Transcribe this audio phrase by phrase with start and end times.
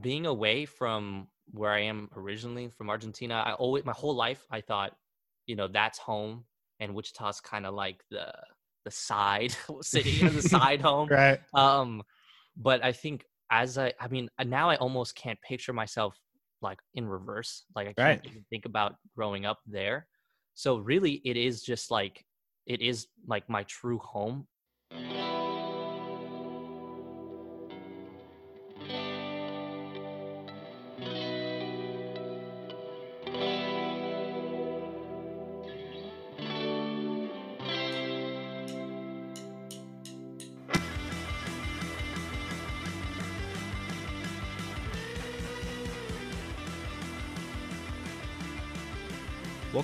[0.00, 4.60] being away from where I am originally from Argentina, I always my whole life I
[4.60, 4.96] thought,
[5.46, 6.44] you know, that's home,
[6.80, 8.32] and Wichita's kind of like the
[8.84, 11.08] the side city, the side home.
[11.08, 11.40] Right.
[11.54, 12.02] Um,
[12.56, 16.18] but I think as I, I mean, now I almost can't picture myself
[16.60, 17.64] like in reverse.
[17.74, 18.26] Like I can't Right.
[18.26, 20.06] even think about growing up there.
[20.54, 22.24] So really, it is just like
[22.66, 24.46] it is like my true home.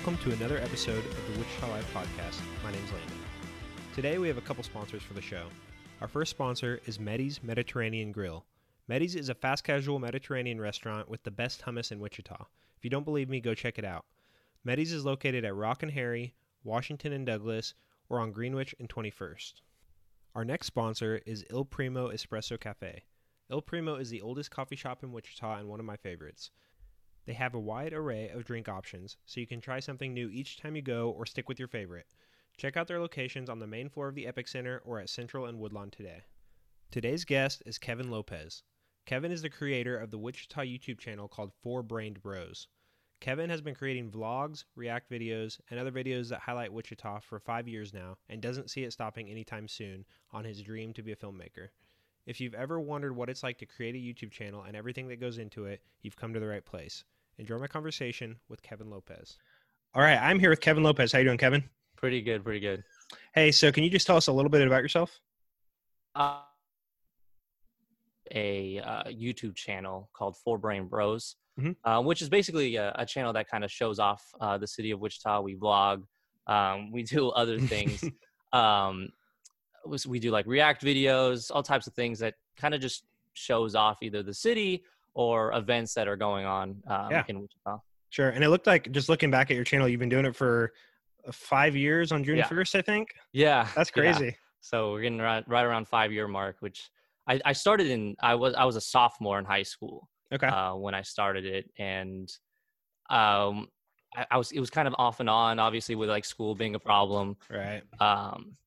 [0.05, 2.39] Welcome to another episode of the Wichita Live Podcast.
[2.63, 3.17] My name's Landon.
[3.95, 5.47] Today we have a couple sponsors for the show.
[5.99, 8.45] Our first sponsor is Meddy's Mediterranean Grill.
[8.87, 12.35] Meddy's is a fast casual Mediterranean restaurant with the best hummus in Wichita.
[12.77, 14.05] If you don't believe me, go check it out.
[14.63, 17.73] Meddy's is located at Rock and Harry, Washington and Douglas,
[18.07, 19.53] or on Greenwich and 21st.
[20.35, 23.05] Our next sponsor is Il Primo Espresso Cafe.
[23.49, 26.51] Il Primo is the oldest coffee shop in Wichita and one of my favorites.
[27.25, 30.57] They have a wide array of drink options, so you can try something new each
[30.57, 32.05] time you go or stick with your favorite.
[32.55, 35.47] Check out their locations on the main floor of the Epic Center or at Central
[35.47, 36.21] and Woodlawn today.
[36.91, 38.61] Today's guest is Kevin Lopez.
[39.05, 42.67] Kevin is the creator of the Wichita YouTube channel called Four Brained Bros.
[43.21, 47.67] Kevin has been creating vlogs, react videos, and other videos that highlight Wichita for five
[47.67, 51.15] years now and doesn't see it stopping anytime soon on his dream to be a
[51.15, 51.69] filmmaker.
[52.25, 55.19] If you've ever wondered what it's like to create a YouTube channel and everything that
[55.19, 57.03] goes into it, you've come to the right place.
[57.37, 59.37] Enjoy my conversation with Kevin Lopez.
[59.93, 61.11] All right, I'm here with Kevin Lopez.
[61.11, 61.63] How you doing, Kevin?
[61.97, 62.83] Pretty good, pretty good.
[63.33, 65.19] Hey, so can you just tell us a little bit about yourself?
[66.15, 66.39] Uh,
[68.33, 71.75] a uh, YouTube channel called Four Brain Bros, Mhm.
[71.83, 74.91] uh, which is basically a, a channel that kind of shows off uh, the city
[74.91, 75.41] of Wichita.
[75.41, 76.03] We vlog,
[76.47, 78.03] um, we do other things.
[78.53, 79.09] um,
[80.07, 83.03] we do like react videos, all types of things that kind of just
[83.33, 84.83] shows off either the city
[85.15, 87.23] or events that are going on um, Yeah.
[87.27, 87.79] in Wichita.
[88.11, 88.29] Sure.
[88.29, 90.71] And it looked like just looking back at your channel, you've been doing it for
[91.31, 92.47] five years on June Yeah.
[92.47, 93.15] 1st, I think.
[93.33, 94.01] Yeah, That's yeah.
[94.13, 94.37] crazy.
[94.61, 96.89] So we're getting right, right around five year mark, which
[97.27, 98.15] I, I started in.
[98.21, 100.07] I was I was a sophomore in high school.
[100.33, 100.47] Okay.
[100.47, 102.27] uh, when I started it, and
[103.09, 103.67] um,
[104.15, 106.75] I, I was it was kind of off and on, obviously with like school being
[106.75, 107.37] a problem.
[107.49, 107.83] right.
[107.99, 108.57] Um,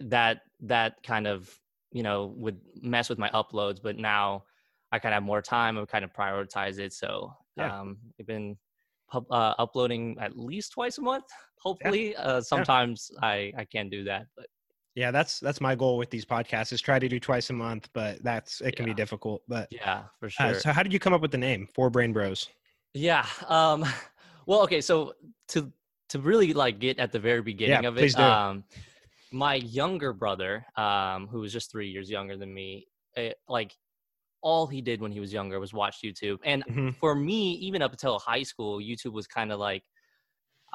[0.00, 1.48] that that kind of
[1.92, 4.44] you know would mess with my uploads, but now
[4.94, 5.78] I kind of have more time.
[5.78, 7.72] I kind of prioritize it, so Yeah.
[7.80, 8.58] um, I've been
[9.12, 11.24] uh, uploading at least twice a month.
[11.60, 14.48] Hopefully, uh, sometimes I I can do that, but
[14.94, 17.88] Yeah, that's that's my goal with these podcasts is try to do twice a month,
[17.92, 19.42] but that's it can be difficult.
[19.48, 20.50] But yeah, for sure.
[20.50, 22.48] uh, so how did you come up with the name Four Brain Bros?
[22.92, 23.26] Yeah.
[23.48, 23.84] Um
[24.46, 25.14] well okay, so
[25.48, 25.72] to
[26.10, 28.64] to really like get at the very beginning of it, um
[29.32, 33.74] my younger brother, um, who was just three years younger than me, eh, like
[34.44, 36.38] all he did when he was younger was watch YouTube.
[36.44, 36.94] And Mhm.
[37.00, 39.84] for me, even up until high school, YouTube was kind of like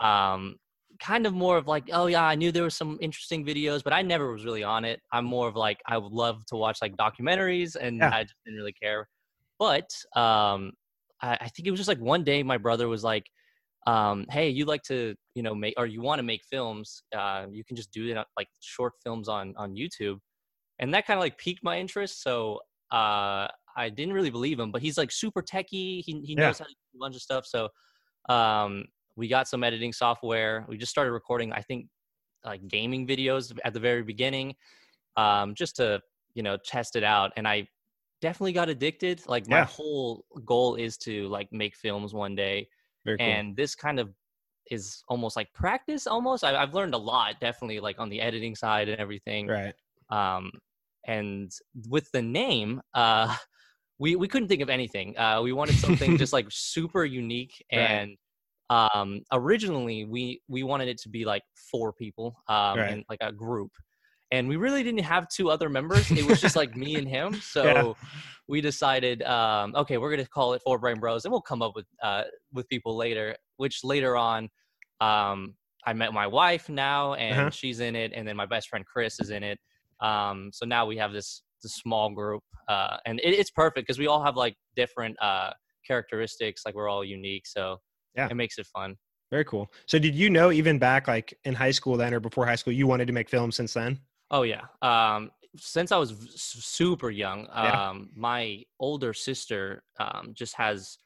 [0.02, 0.56] um
[1.00, 3.94] kind of more of like, oh yeah, I knew there were some interesting videos, but
[3.94, 5.02] I never was really on it.
[5.12, 8.12] I'm more of like I would love to watch like documentaries and Yeah.
[8.12, 9.08] I just didn't really care.
[9.60, 10.74] But um
[11.22, 13.26] I, I think it was just like one day my brother was like,
[13.88, 17.48] um, hey, you like to, you know, make or you want to make films, uh,
[17.52, 20.20] you can just do it on, like short films on on YouTube.
[20.80, 22.22] And that kind of like piqued my interest.
[22.24, 23.48] So uh
[23.80, 26.04] I didn't really believe him, but he's like super techie.
[26.06, 26.54] He he Yeah.
[26.54, 27.46] knows how to do a bunch of stuff.
[27.46, 27.70] So
[28.30, 28.86] um
[29.16, 30.66] we got some editing software.
[30.70, 31.88] We just started recording, I think,
[32.46, 34.56] like gaming videos at the very beginning,
[35.18, 36.02] um, just to
[36.34, 37.34] you know test it out.
[37.38, 37.68] And I
[38.22, 39.28] definitely got addicted.
[39.28, 39.66] Like my Yeah.
[39.66, 42.70] whole goal is to like make films one day,
[43.04, 43.44] Very cool.
[43.44, 44.14] and this kind of
[44.72, 46.08] is almost like practice.
[46.08, 49.76] Almost, I, I've learned a lot, definitely, like on the editing side and everything right.
[50.10, 50.52] um,
[51.08, 51.52] and
[51.90, 53.36] with the name uh,
[54.00, 57.82] we, we couldn't think of anything uh, we wanted something just like super unique Right.
[57.90, 58.18] and
[58.70, 62.92] um, originally we we wanted it to be like four people um, Right.
[62.92, 63.72] and like a group
[64.32, 67.34] and we really didn't have two other members it was just like me and him
[67.42, 67.94] so Yeah.
[68.48, 71.74] we decided um, okay we're gonna call it four brain bros and we'll come up
[71.76, 72.24] with uh,
[72.54, 74.50] with people later which later on
[75.02, 77.50] um, i met my wife now and Uh-huh.
[77.52, 79.60] she's in it and then my best friend chris is in it
[80.02, 84.00] um, so now we have this this small group uh, and it, it's perfect because
[84.00, 85.52] we all have like different uh,
[85.86, 87.78] characteristics like we're all unique so
[88.16, 88.30] Yeah.
[88.30, 88.96] it makes it fun
[89.32, 89.68] Very cool.
[89.86, 92.74] So did you know even back like in high school then or before high school
[92.74, 94.00] you wanted to make films since then?
[94.32, 94.66] Oh yeah.
[94.82, 97.80] Um, since I was super young, Yeah.
[97.90, 100.98] um, my older sister um, just has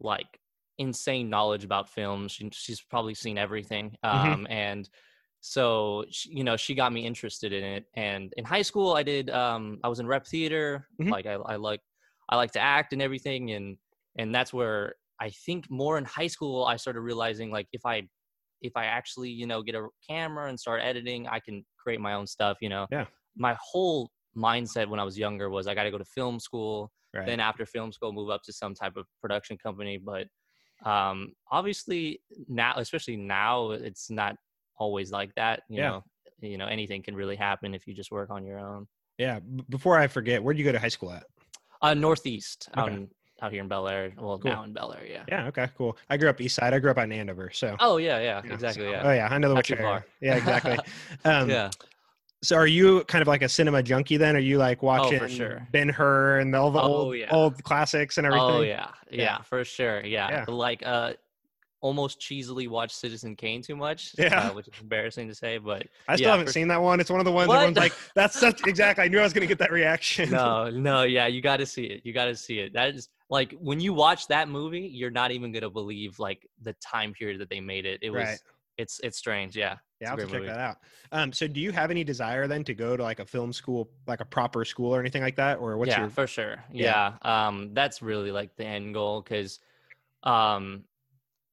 [0.00, 0.38] like
[0.78, 2.32] insane knowledge about films.
[2.32, 4.32] She, she's probably seen everything, Mhm.
[4.34, 4.88] um, and
[5.44, 7.84] so she, you know she got me interested in it.
[7.94, 10.88] And in high school, I did um, I was in rep theater.
[11.00, 11.10] Mhm.
[11.10, 11.80] Like I, I like
[12.28, 13.76] I like to act and everything, and
[14.16, 18.08] and that's where I think more in high school I started realizing like if I
[18.60, 22.14] if I actually you know get a camera and start editing, I can create my
[22.14, 22.58] own stuff.
[22.60, 23.06] You know, Yeah.
[23.36, 26.92] My whole mindset when I was younger was I got to go to film school.
[27.12, 27.26] Right.
[27.26, 29.98] Then after film school, move up to some type of production company.
[29.98, 30.28] But
[30.88, 34.36] um, obviously now, especially now, it's not
[34.78, 35.62] always like that.
[35.68, 35.88] You Yeah.
[35.88, 36.04] know,
[36.40, 38.86] you know anything can really happen if you just work on your own.
[39.18, 39.38] yeah.
[39.40, 41.24] B- before I forget, where'd you go to high school at?
[41.80, 43.08] Uh, Northeast out in,
[43.42, 44.12] out here in Bel Aire.
[44.18, 44.50] Well, Cool.
[44.52, 45.24] now in Bel Aire, yeah.
[45.28, 45.46] Yeah.
[45.48, 45.68] Okay.
[45.76, 45.96] Cool.
[46.10, 46.72] I grew up east side.
[46.74, 47.50] I grew up on Andover.
[47.52, 47.76] So.
[47.80, 48.84] Oh yeah, yeah, Yeah, exactly.
[48.84, 49.02] so- Yeah.
[49.04, 50.04] Oh yeah, I know the which area.
[50.20, 50.78] Yeah, exactly.
[51.24, 51.70] um, yeah.
[52.44, 54.34] So are you kind of like a cinema junkie then?
[54.34, 55.66] Are you like watching Oh, sure.
[55.70, 57.28] Ben Hur and all the Oh, old yeah.
[57.30, 58.48] old classics and everything?
[58.48, 59.22] Oh yeah, Yeah.
[59.22, 60.04] yeah, for sure.
[60.04, 60.28] Yeah.
[60.30, 60.44] Yeah.
[60.48, 61.12] like uh,
[61.82, 64.14] almost cheesily watch Citizen Kane too much.
[64.22, 64.48] Yeah.
[64.48, 67.00] uh, which is embarrassing to say, but I still yeah, haven't for seen that one.
[67.00, 69.04] It's one of the ones everyone's like, that's such exactly.
[69.04, 70.30] I knew I was gonna get that reaction.
[70.30, 72.00] no, no, yeah, you got to see it.
[72.04, 72.72] You got to see it.
[72.72, 76.72] That is like when you watch that movie, you're not even gonna believe like the
[76.74, 77.98] time period that they made it.
[78.02, 78.24] It was.
[78.24, 78.38] Right.
[78.78, 79.54] It's it's strange.
[79.54, 79.76] Yeah.
[80.00, 80.46] yeah, I'll to check movie.
[80.46, 80.76] that out.
[81.12, 83.90] Um, so do you have any desire then to go to like a film school,
[84.06, 86.10] like a proper school or anything like that, or what's yeah, your?
[86.10, 86.64] for sure.
[86.72, 87.12] Yeah.
[87.22, 87.46] Yeah.
[87.48, 89.60] Um, that's really like the end goal because,
[90.22, 90.84] um,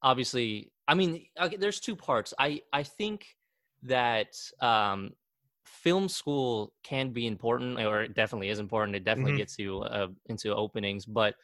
[0.02, 2.34] obviously, I mean, okay, there's two parts.
[2.40, 3.38] I I think
[3.84, 5.16] that um,
[5.66, 8.96] film school can be important, or it definitely is important.
[8.96, 9.34] It definitely Mhm.
[9.34, 11.36] gets you uh, into openings, but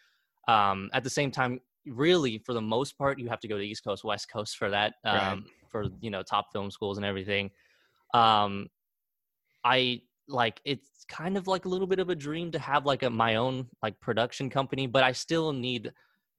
[0.48, 3.63] um, at the same time, really, for the most part, you have to go to
[3.66, 4.96] East Coast, West Coast for that.
[5.04, 5.56] Um, Right.
[5.69, 7.52] For you know, top film schools and everything.
[8.13, 8.69] Um,
[9.63, 13.04] I like it's kind of like a little bit of a dream to have like
[13.04, 15.94] a my own like production company, but I still need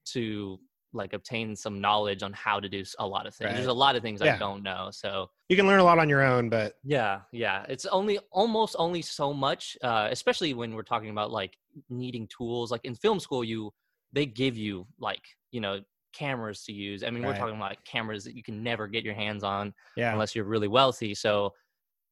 [0.05, 0.59] to
[0.93, 3.53] like obtain some knowledge on how to do a lot of things.
[3.53, 4.35] There's a lot of things Yeah.
[4.35, 4.89] I don't know.
[4.91, 8.75] So You can learn a lot on your own, but yeah, yeah, it's only almost
[8.79, 11.57] only so much, uh, especially when we're talking about like
[11.89, 12.71] needing tools.
[12.71, 13.71] Like in film school, you
[14.13, 15.81] they give you like you know
[16.13, 17.03] cameras to use.
[17.03, 19.73] I mean, we're talking about like, cameras that you can never get your hands on
[19.95, 21.13] yeah, unless you're really wealthy.
[21.13, 21.53] So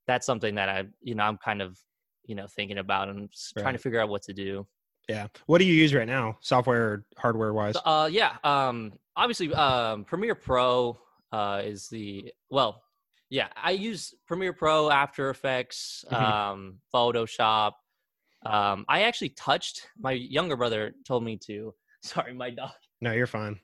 [0.06, 1.80] that's something that I, you know, I'm kind of,
[2.25, 4.68] you know, thinking about and s- trying to figure out what to do.
[5.07, 5.28] Yeah.
[5.46, 7.75] What do you use right now, software, or hardware wise?
[7.86, 8.38] Uh, yeah.
[8.44, 10.98] Um, obviously, um, Premiere Pro
[11.31, 12.81] uh, is the well,
[13.30, 13.48] yeah.
[13.56, 16.22] I use Premiere Pro, After Effects, Mhm.
[16.22, 17.74] um, Photoshop.
[18.46, 19.88] Um, I actually touched.
[19.98, 21.74] My younger brother told me to.
[22.02, 22.72] Sorry, my dog.
[23.02, 23.60] No, you're fine.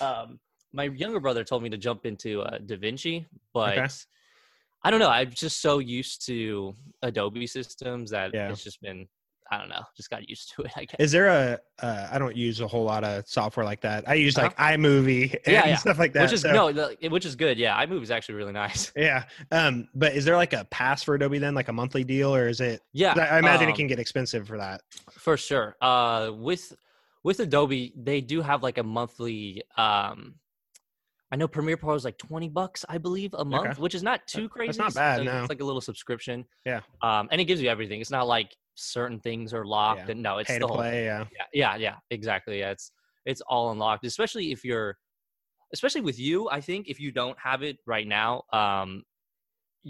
[0.00, 0.38] um,
[0.72, 3.86] my younger brother told me to jump into uh, DaVinci, but Okay.
[4.82, 5.08] I don't know.
[5.08, 8.50] I'm just so used to Adobe systems that Yeah.
[8.50, 9.06] it's just been,
[9.50, 10.72] I don't know, just got used to it.
[10.76, 10.96] I guess.
[10.98, 11.58] Is there a?
[11.84, 14.08] Uh, I don't use a whole lot of software like that.
[14.08, 14.46] I use Uh-huh.
[14.46, 15.76] like iMovie and Yeah, yeah.
[15.76, 16.22] stuff like that.
[16.22, 17.58] which is so- no, the, which is good.
[17.58, 18.90] Yeah, iMovie is actually really nice.
[18.96, 19.24] Yeah.
[19.52, 22.48] Um, but is there like a pass for Adobe then, like a monthly deal, or
[22.48, 22.80] is it?
[22.92, 24.80] Yeah, I, imagine it um, can get expensive for that.
[25.10, 25.76] for sure.
[25.80, 26.72] Uh, with
[27.22, 29.62] with Adobe, they do have like a monthly.
[29.76, 30.36] Um,
[31.32, 34.26] I know Premiere Pro is like twenty bucks, I believe, a month, which is not
[34.26, 34.68] too crazy.
[34.68, 35.40] that's not It's- bad, It's, no.
[35.40, 36.44] it's like a little subscription.
[36.64, 36.80] Yeah.
[37.02, 38.00] Um, and it gives you everything.
[38.00, 40.12] It's not like certain things are locked, Yeah.
[40.12, 41.04] and no, it's Pay the whole play.
[41.04, 41.24] Yeah.
[41.32, 42.92] yeah yeah yeah exactly yeah it's
[43.24, 44.98] it's all unlocked especially if you're
[45.72, 49.04] especially with you i think if you don't have it right now um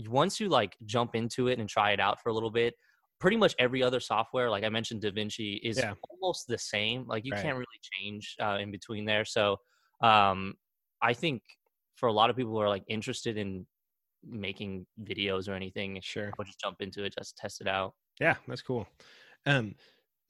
[0.08, 2.74] once you like jump into it and try it out for a little bit
[3.20, 5.94] pretty much every other software like i mentioned davinci is Yeah.
[6.10, 7.42] almost the same like you Right.
[7.42, 9.58] can't really change uh, in between there so
[10.00, 10.54] um
[11.00, 11.42] i think
[11.94, 13.66] for a lot of people who are like interested in
[14.24, 16.28] making videos or anything Sure.
[16.32, 18.86] i would just jump into it just test it out Yeah, that's cool.
[19.46, 19.74] Um,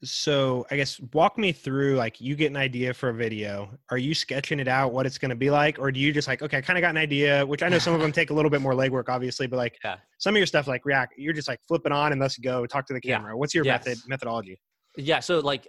[0.03, 3.69] so I guess walk me through like you get an idea for a video.
[3.89, 6.27] Are you sketching it out what it's going to be like, or do you just
[6.27, 7.45] like okay, I kind of got an idea?
[7.45, 9.79] Which I know some of them take a little bit more legwork, obviously, but like
[9.83, 9.97] Yeah.
[10.17, 12.85] some of your stuff like React, you're just like flipping on and let's go talk
[12.87, 13.17] to the Yeah.
[13.17, 13.37] camera.
[13.37, 13.85] What's your Yes.
[13.85, 14.59] method methodology?
[14.97, 15.67] Yeah, so like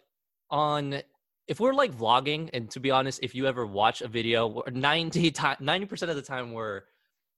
[0.51, 1.03] on
[1.47, 5.31] if we're like vlogging, and to be honest, if you ever watch a video, 90
[5.31, 6.83] time 90% of the time we're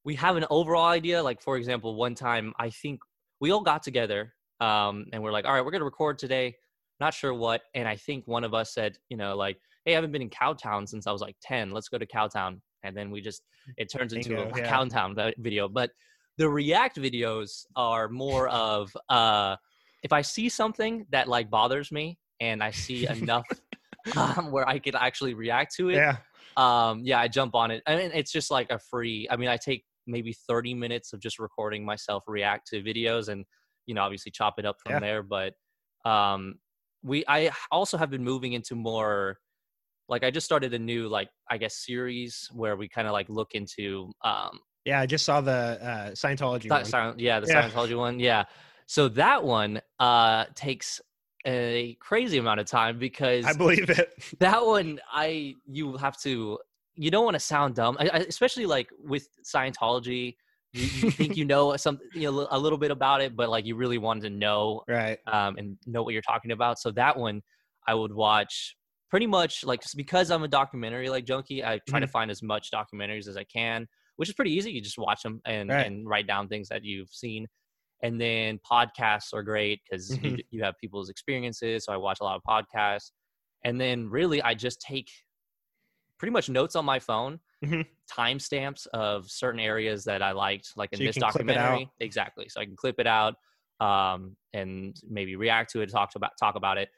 [0.04, 1.23] we have an overall idea.
[1.23, 3.00] Like for example, one time I think
[3.40, 6.54] we all got together um and we're like, all right, we're gonna record today,
[7.00, 7.62] not sure what.
[7.74, 10.30] And I think one of us said, you know, like, hey, I haven't been in
[10.30, 11.70] Cowtown since I was like 10.
[11.70, 12.60] Let's go to Cowtown.
[12.82, 13.42] And then we just
[13.76, 14.70] it turns into Bingo, a yeah.
[14.70, 15.68] Cowtown video.
[15.68, 15.90] But
[16.36, 19.56] the React videos are more of uh
[20.02, 23.46] if I see something that like bothers me and I see enough
[24.16, 26.16] um, where I could actually react to it, Yeah,
[26.56, 27.82] um, yeah, I jump on it.
[27.86, 29.28] I mean, it's just like a free.
[29.30, 33.44] I mean, I take maybe 30 minutes of just recording myself react to videos, and
[33.88, 35.00] you know obviously chop it up from Yeah.
[35.00, 35.23] there.
[35.25, 35.54] But
[36.04, 36.61] um,
[37.02, 39.38] we I also have been moving into more
[40.09, 43.28] like I just started a new like I guess series where we kind of like
[43.28, 47.18] look into um Yeah, I just saw the uh, Scientology That one.
[47.18, 47.68] yeah, the Yeah.
[47.68, 48.21] Scientology one.
[48.21, 48.45] Yeah.
[48.87, 51.00] So that one uh takes
[51.47, 54.11] a crazy amount of time because I believe it.
[54.40, 56.59] that one I you have to
[56.95, 60.37] you don't want to sound dumb, I, I, especially like with Scientology.
[60.72, 63.64] You, you think you know some you know, a little bit about it, but like
[63.64, 65.18] you really wanted to know right.
[65.26, 66.78] um, and know what you're talking about.
[66.78, 67.42] So that one
[67.87, 68.76] I would watch
[69.10, 71.64] pretty much like just because I'm a documentary like junkie.
[71.64, 72.08] I try to Mm-hmm.
[72.08, 74.72] find as much documentaries as I can, which is pretty easy.
[74.72, 75.80] You just watch them and Right.
[75.80, 77.46] and write down things that you've seen.
[78.02, 80.42] And then podcasts are great because you, Mhm.
[80.50, 81.84] you have people's experiences.
[81.84, 83.12] So I watch a lot of podcasts.
[83.64, 85.10] And then really, I just take
[86.18, 87.86] pretty much notes on my phone, Mhm.
[88.10, 91.56] timestamps of certain areas that I liked, like in So this can clip it out.
[91.56, 91.90] documentary.
[92.00, 92.48] Exactly.
[92.48, 93.34] So I can clip it out
[93.80, 96.88] um, and maybe react to it, talk about talk about it.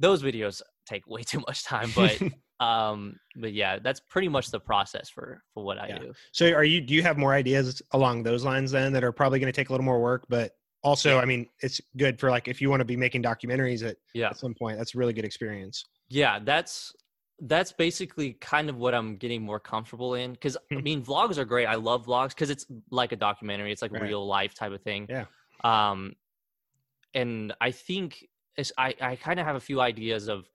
[0.00, 2.20] Those videos take way too much time, but
[2.64, 5.98] um, but yeah, that's pretty much the process for for what I Yeah.
[5.98, 6.12] do.
[6.32, 9.38] So are you do you have more ideas along those lines then that are probably
[9.40, 10.52] going to take a little more work, but
[10.84, 11.22] also, Yeah.
[11.22, 14.28] I mean, it's good for like if you want to be making documentaries at, Yeah.
[14.28, 14.78] at some point.
[14.78, 15.84] That's a really good experience.
[16.08, 16.92] Yeah, that's
[17.40, 20.82] that's basically kind of what I'm getting more comfortable in because I Hmm.
[20.82, 21.66] mean vlogs are great.
[21.66, 23.70] I love vlogs because it's like a documentary.
[23.72, 24.02] It's like Right.
[24.02, 25.08] real life type of thing.
[25.08, 25.26] Yeah.
[25.62, 26.14] Um,
[27.14, 28.26] and I think
[28.56, 30.50] it's, I I kind of have a few ideas of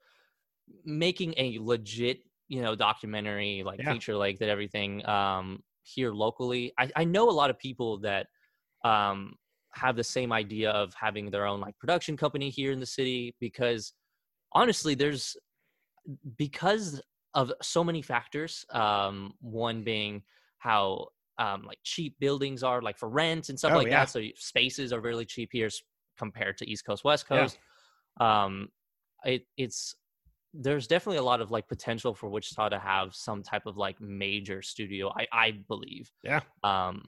[0.84, 3.92] making a legit you know documentary like Yeah.
[3.92, 6.72] feature length and everything um here locally.
[6.78, 8.26] I I know a lot of people that
[8.84, 9.34] um
[9.72, 13.34] have the same idea of having their own like production company here in the city
[13.40, 13.92] because
[14.52, 15.36] honestly there's
[16.36, 17.00] because
[17.34, 20.22] of so many factors um one being
[20.58, 21.06] how
[21.38, 24.04] um like cheap buildings are like for rent and stuff Oh, like yeah.
[24.04, 25.68] that so spaces are really cheap here
[26.16, 27.38] compared to east coast west Yeah.
[27.40, 27.58] coast
[28.20, 28.68] um
[29.24, 29.96] it it's
[30.52, 34.00] there's definitely a lot of like potential for wichita to have some type of like
[34.00, 36.40] major studio i i believe Yeah.
[36.62, 37.04] um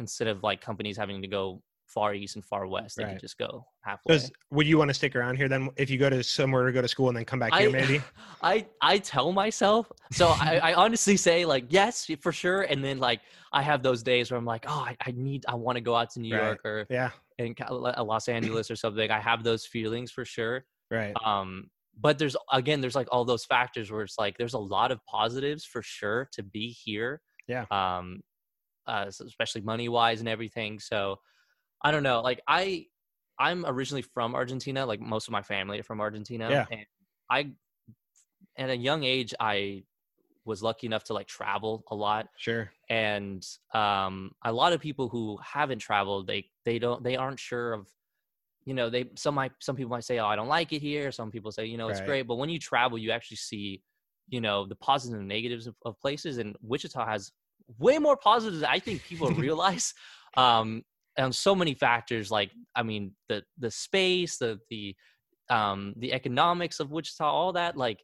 [0.00, 3.12] instead of like companies having to go far east and far west they Right.
[3.12, 5.98] could just go halfway Does would you want to stick around here then if you
[5.98, 8.00] go to somewhere to go to school and then come back here maybe?
[8.42, 12.98] I I tell myself so I, I honestly say like yes for sure and then
[12.98, 13.20] like
[13.52, 15.94] I have those days where I'm like oh I, I need I want to go
[15.94, 16.44] out to New Right.
[16.46, 17.10] York or Yeah.
[17.38, 21.14] in Cal- Los Angeles or something I have those feelings for sure Right.
[21.24, 24.90] um but there's again there's like all those factors where it's like there's a lot
[24.90, 27.66] of positives for sure to be here Yeah.
[27.70, 28.20] um
[28.86, 31.16] uh, especially money wise and everything so
[31.84, 32.84] i don't know like i
[33.38, 36.66] i'm originally from argentina like most of my family are from argentina Yeah.
[36.70, 36.86] and
[37.30, 37.50] i
[38.56, 39.82] at a young age i
[40.44, 42.70] was lucky enough to like travel a lot Sure.
[42.90, 47.72] and um a lot of people who haven't traveled they they don't they aren't sure
[47.72, 47.88] of
[48.66, 51.10] you know they some might some people might say oh i don't like it here
[51.12, 52.06] some people say you know it's Right.
[52.06, 53.82] great but when you travel you actually see
[54.28, 57.32] you know the positives and negatives of, of places and wichita has
[57.78, 59.92] way more positives than i think people realize
[60.36, 60.82] um
[61.16, 64.94] and so many factors like i mean the the space the the
[65.50, 68.00] um the economics of wichita all that like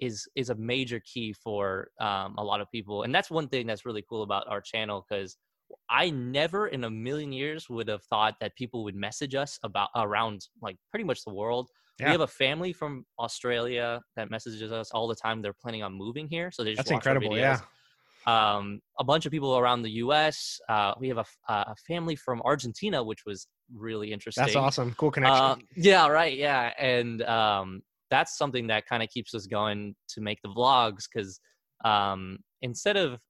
[0.00, 3.66] is is a major key for um, a lot of people and that's one thing
[3.66, 5.36] that's really cool about our channel because
[5.88, 9.88] i never in a million years would have thought that people would message us about
[9.96, 11.68] around like pretty much the world
[11.98, 12.06] Yeah.
[12.06, 15.92] we have a family from australia that messages us all the time they're planning on
[15.92, 17.36] moving here so they just That's incredible.
[17.38, 17.60] Yeah.
[18.26, 20.60] Um, a bunch of people around the U.S.
[20.68, 24.44] Uh, we have a, uh, a family from Argentina, which was really interesting.
[24.44, 24.94] That's awesome.
[24.96, 25.44] Cool connection.
[25.44, 26.36] Uh, yeah, right.
[26.36, 31.04] Yeah, and um, that's something that kind of keeps us going to make the vlogs
[31.12, 31.40] because
[31.84, 33.20] um, instead of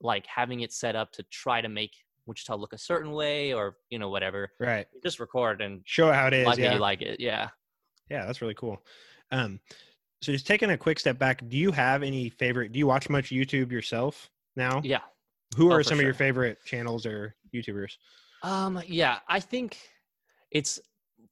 [0.00, 1.92] like having it set up to try to make
[2.26, 4.86] Wichita look a certain way or you know whatever, right.
[5.02, 6.46] just record and Show it how it is.
[6.46, 6.72] like it, yeah.
[6.74, 7.20] you like it.
[7.20, 7.48] Yeah.
[8.10, 8.82] Yeah, that's really cool.
[9.30, 9.60] Um,
[10.22, 12.72] so just taking a quick step back, do you have any favorite?
[12.72, 14.82] Do you watch much YouTube yourself now?
[14.84, 15.00] Yeah.
[15.56, 17.92] Who Oh, are for some of your favorite channels or YouTubers?
[18.42, 19.78] Um, yeah, I think
[20.50, 20.78] it's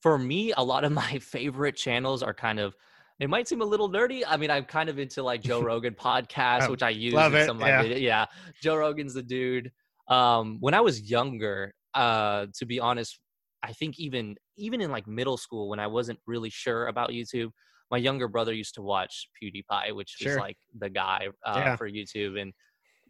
[0.00, 2.75] for me, a lot of my favorite channels are kind of
[3.18, 4.23] it might seem a little nerdy.
[4.26, 7.33] I mean, I'm kind of into like Joe Rogan podcast, Oh, which I use love
[7.35, 7.83] in it, some of my yeah.
[7.83, 7.99] video.
[7.99, 8.26] Yeah.
[8.62, 9.73] Joe Rogan's the dude.
[10.09, 13.18] Um, when I was younger, uh, to be honest,
[13.62, 17.50] I think even even in like middle school when I wasn't really sure about YouTube,
[17.90, 20.33] my younger brother used to watch PewDiePie, which Sure.
[20.33, 21.76] is like the guy uh, Yeah.
[21.76, 22.52] for YouTube, and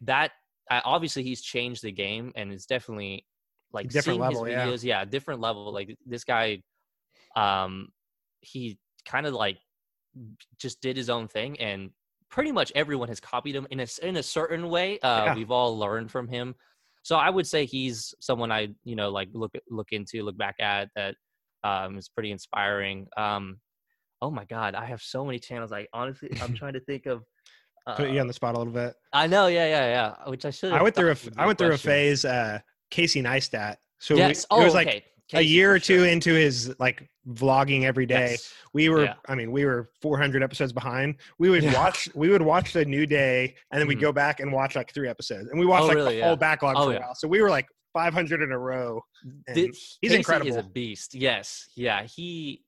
[0.03, 0.31] that
[0.69, 3.25] obviously he's changed the game and it's definitely
[3.73, 4.65] like Different seeing level, his yeah.
[4.65, 5.73] videos, yeah, different level.
[5.73, 6.61] Like this guy,
[7.35, 7.89] um,
[8.41, 9.57] he kind of like
[10.57, 11.89] just did his own thing, and
[12.29, 14.99] pretty much everyone has copied him in a in a certain way.
[14.99, 15.35] Uh, Yeah.
[15.35, 16.55] We've all learned from him.
[17.03, 20.55] so I would say he's someone I you know like look look into, look back
[20.59, 21.15] at that
[21.63, 23.07] um, is pretty inspiring.
[23.17, 23.59] Um,
[24.21, 25.71] oh my god, I have so many channels.
[25.73, 27.23] I honestly, I'm trying to think of.
[27.95, 28.95] Put you on the spot a little bit.
[29.13, 29.87] I know, yeah, yeah,
[30.21, 30.29] yeah.
[30.29, 30.73] Which I should.
[30.73, 32.25] I went through a I went through a phase.
[32.25, 32.59] Uh,
[32.91, 33.77] Casey Neistat.
[33.99, 34.41] So we- Yes.
[34.41, 35.03] it oh, was like okay.
[35.33, 36.07] a year or two sure.
[36.07, 38.31] into his like vlogging every day.
[38.31, 38.53] Yes.
[38.73, 39.15] We were, Yeah.
[39.27, 41.15] I mean, we were 400 episodes behind.
[41.39, 41.73] We would Yeah.
[41.73, 44.01] watch, we would watch the new day, and then we'd Mhm.
[44.01, 46.17] go back and watch like three episodes, and we watched Oh, like really?
[46.17, 46.99] the whole backlog Oh, for a yeah.
[47.01, 47.15] while.
[47.15, 49.01] So we were like 500 in a row.
[49.47, 51.13] And Th- he's Casey Is a beast.
[51.15, 51.67] Yes.
[51.75, 52.03] Yeah.
[52.03, 52.63] He,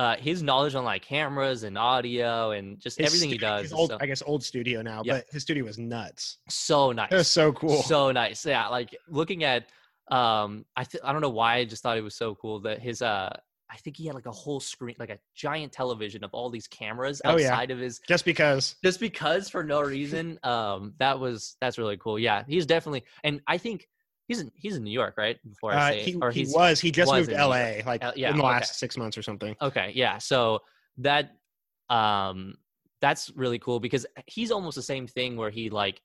[0.00, 3.90] uh, his knowledge on like cameras and audio and just His everything he does old,
[3.90, 5.14] so, I guess, old studio now, Yeah.
[5.18, 6.38] but his studio was nuts.
[6.48, 7.12] so nice.
[7.12, 7.82] It was so cool.
[7.82, 8.46] So nice.
[8.46, 8.68] Yeah.
[8.68, 9.66] Like looking at,
[10.10, 12.80] um, I th- I don't know why I just thought it was so cool that
[12.80, 13.30] his, uh,
[13.72, 16.66] I think he had like a whole screen, like a giant television of all these
[16.66, 17.48] cameras Oh, yeah.
[17.52, 21.96] outside of his Just because, just because for no reason um that was that's really
[21.98, 23.86] cool yeah he's definitely and i think
[24.30, 26.78] he's in he's in new york right before i uh, say he, or he was,
[26.78, 28.48] he just was moved to LA like Uh, yeah, in the okay.
[28.52, 29.56] last six months or something.
[29.60, 30.60] okay yeah so
[30.98, 31.32] that
[31.88, 32.54] um
[33.00, 36.00] that's really cool because he's almost the same thing where he like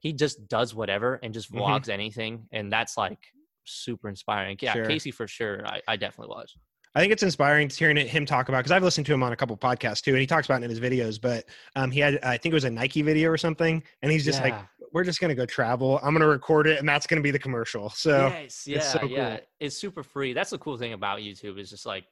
[0.00, 1.88] he just does whatever and just Mhm.
[1.88, 3.20] anything and that's like
[3.64, 4.86] super inspiring yeah Sure.
[4.86, 6.56] casey for sure i, I definitely was
[6.94, 9.36] I think it's inspiring hearing him talk about because I've listened to him on a
[9.36, 11.20] couple podcasts too, and he talks about it in his videos.
[11.20, 11.44] But
[11.76, 14.42] um, he had, I think it was a Nike video or something, and he's just
[14.42, 14.64] like, Yeah.
[14.92, 15.98] "We're just gonna go travel.
[16.02, 19.02] I'm gonna record it, and that's gonna be the commercial." So yes, yeah, it's so
[19.06, 19.36] yeah.
[19.36, 19.46] cool.
[19.60, 20.32] It's super free.
[20.32, 22.04] That's the cool thing about YouTube is just like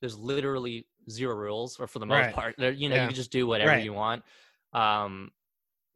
[0.00, 2.34] there's literally zero rules, or for the most Right.
[2.34, 3.06] part, there, you know, you Yeah.
[3.08, 3.84] can just do whatever Right.
[3.84, 4.22] you want.
[4.72, 5.30] Um,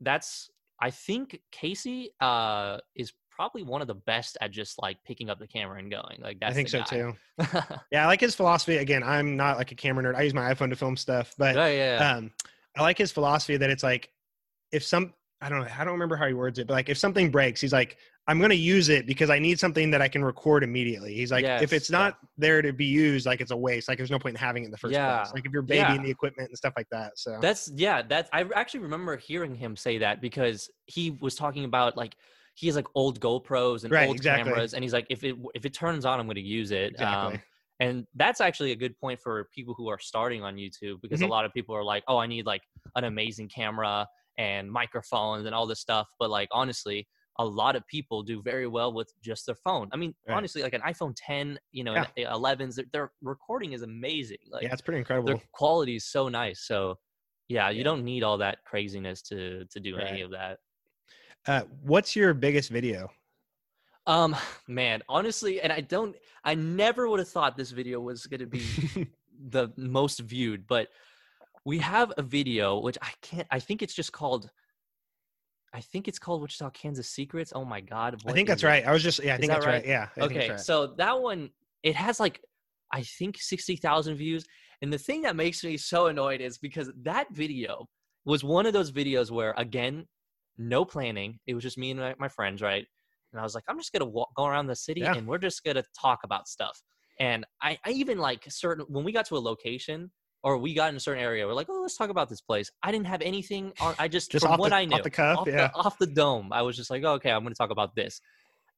[0.01, 5.31] that's I think Casey uh is probably one of the best at just like picking
[5.31, 6.21] up the camera and going.
[6.21, 7.15] Like that's I think so too.
[7.93, 8.77] Yeah, I like his philosophy.
[8.77, 10.17] Again, I'm not like a camera nerd.
[10.17, 12.17] I use my iPhone to film stuff, but yeah, yeah, yeah.
[12.17, 12.33] um,
[12.77, 14.11] I like his philosophy that it's like
[14.73, 16.99] if some I don't know I don't remember how he words it, but like if
[16.99, 20.09] something breaks, he's like I'm going to use it because I need something that I
[20.09, 21.15] can record immediately.
[21.15, 21.91] He's like if Yes, it's yeah.
[21.91, 23.89] not there to be used, like it's a waste.
[23.89, 25.33] Like there's no point in having it in the first Yeah, place.
[25.35, 26.03] Like if you're babying yeah.
[26.03, 27.19] the equipment and stuff like that.
[27.19, 28.03] So That's yeah.
[28.03, 32.17] That's I actually remember hearing him say that because he was talking about like
[32.55, 34.53] he has like old GoPros and Right, old exactly.
[34.53, 36.95] cameras, and he's like, if it if it turns on, I'm going to use it.
[36.95, 37.37] Exactly.
[37.37, 37.43] Um,
[37.81, 41.27] and that's actually a good point for people who are starting on YouTube because a
[41.27, 41.31] Mhm.
[41.31, 42.63] lot of people are like, oh, I need like
[42.97, 46.09] an amazing camera and microphones and all this stuff.
[46.19, 47.07] But like honestly,
[47.39, 49.89] a lot of people do very well with just their phone.
[49.93, 50.37] I mean, Right.
[50.37, 54.39] honestly, like an iPhone 10, you know, an 11s, their, their recording is amazing.
[54.51, 55.29] Like yeah, it's pretty incredible.
[55.29, 56.61] their quality is so nice.
[56.63, 56.97] So
[57.49, 57.85] yeah, you Yeah.
[57.85, 60.59] don't need all that craziness to to do any of that.
[61.47, 63.11] Uh, what's your biggest video?
[64.07, 64.35] Um,
[64.67, 68.61] man, honestly, and I don't, I never would have thought this video was gonna be
[69.51, 70.89] the most viewed, but
[71.69, 73.47] we have a video which I can't.
[73.51, 74.51] I think it's just called.
[75.75, 77.53] I think it's called Wichita, Kansas Secrets.
[77.55, 78.23] Oh my god!
[78.27, 78.67] I think that's it?
[78.67, 78.87] right.
[78.87, 79.75] I was just yeah, I Is think that that's right.
[79.75, 79.87] right?
[79.87, 80.09] Yeah.
[80.17, 80.61] I okay right.
[80.61, 81.51] so that one
[81.83, 82.41] it has like
[82.93, 84.45] i think 60000 views
[84.83, 87.87] and the thing that makes me so annoyed is because that video
[88.25, 90.07] was one of those videos where again
[90.57, 92.85] no planning it was just me and my, my friends right
[93.33, 95.15] and i was like i'm just gonna walk, go around the city Yeah.
[95.15, 96.81] and we're just gonna talk about stuff
[97.21, 100.11] and I, I even like certain when we got to a location
[100.43, 102.71] or we got in a certain area we're like oh let's talk about this place
[102.83, 105.03] i didn't have anything on i just, Just from off what the- i knew off
[105.03, 105.69] the cuff, off, yeah.
[105.69, 108.21] the, off the dome i was just like oh, okay i'm gonna talk about this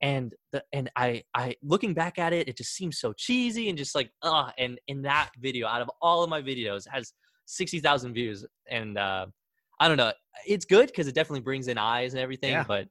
[0.02, 3.76] and the, and I I looking back at it, it just seems so cheesy and
[3.76, 4.52] just like ah.
[4.58, 7.12] And in that video, out of all of my videos, has
[7.46, 9.26] sixty thousand views, and uh,
[9.78, 10.12] I don't know,
[10.46, 12.52] it's good because it definitely brings in eyes and everything.
[12.52, 12.64] Yeah.
[12.66, 12.88] But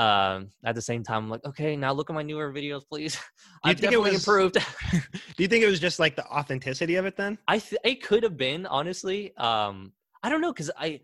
[0.00, 3.16] um, at the same time, I'm like, okay, now look at my newer videos, please.
[3.64, 4.54] you I've think it was- improved.
[4.92, 7.36] Do you think it was just like the authenticity of it then?
[7.46, 9.36] I th- it could have been honestly.
[9.36, 11.00] Um, I don't know because I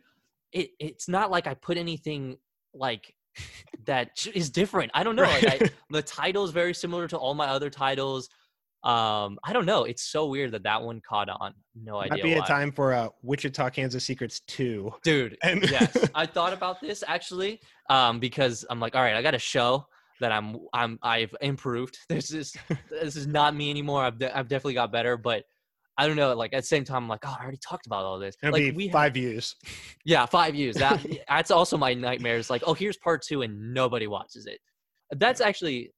[0.52, 2.38] it it's not like I put anything
[2.72, 3.14] like
[3.84, 4.90] that is different.
[4.94, 5.24] I don't know.
[5.24, 8.30] Like I, the title is very similar to all my other titles.
[8.86, 9.82] Um, I don't know.
[9.82, 11.54] It's so weird that that one caught on.
[11.74, 12.10] No idea.
[12.10, 12.44] Might be why.
[12.44, 14.92] a time for uh, Wichita, Kansas Secrets two.
[15.02, 15.36] dude.
[15.42, 19.32] And- yes, I thought about this actually, um, because I'm like, all right, I got
[19.32, 19.86] to show
[20.20, 21.98] that I'm I'm I've improved.
[22.08, 22.56] This is
[22.88, 24.04] this is not me anymore.
[24.04, 25.42] I've de- I've definitely got better, but
[25.98, 26.32] I don't know.
[26.34, 28.36] Like at the same time, I'm like, oh, I already talked about all this.
[28.40, 29.56] It'll like be we five views.
[30.04, 30.76] yeah, five views.
[30.76, 32.36] That that's also my nightmare.
[32.36, 34.60] Is like, oh, here's part two, and nobody watches it.
[35.10, 35.92] That's actually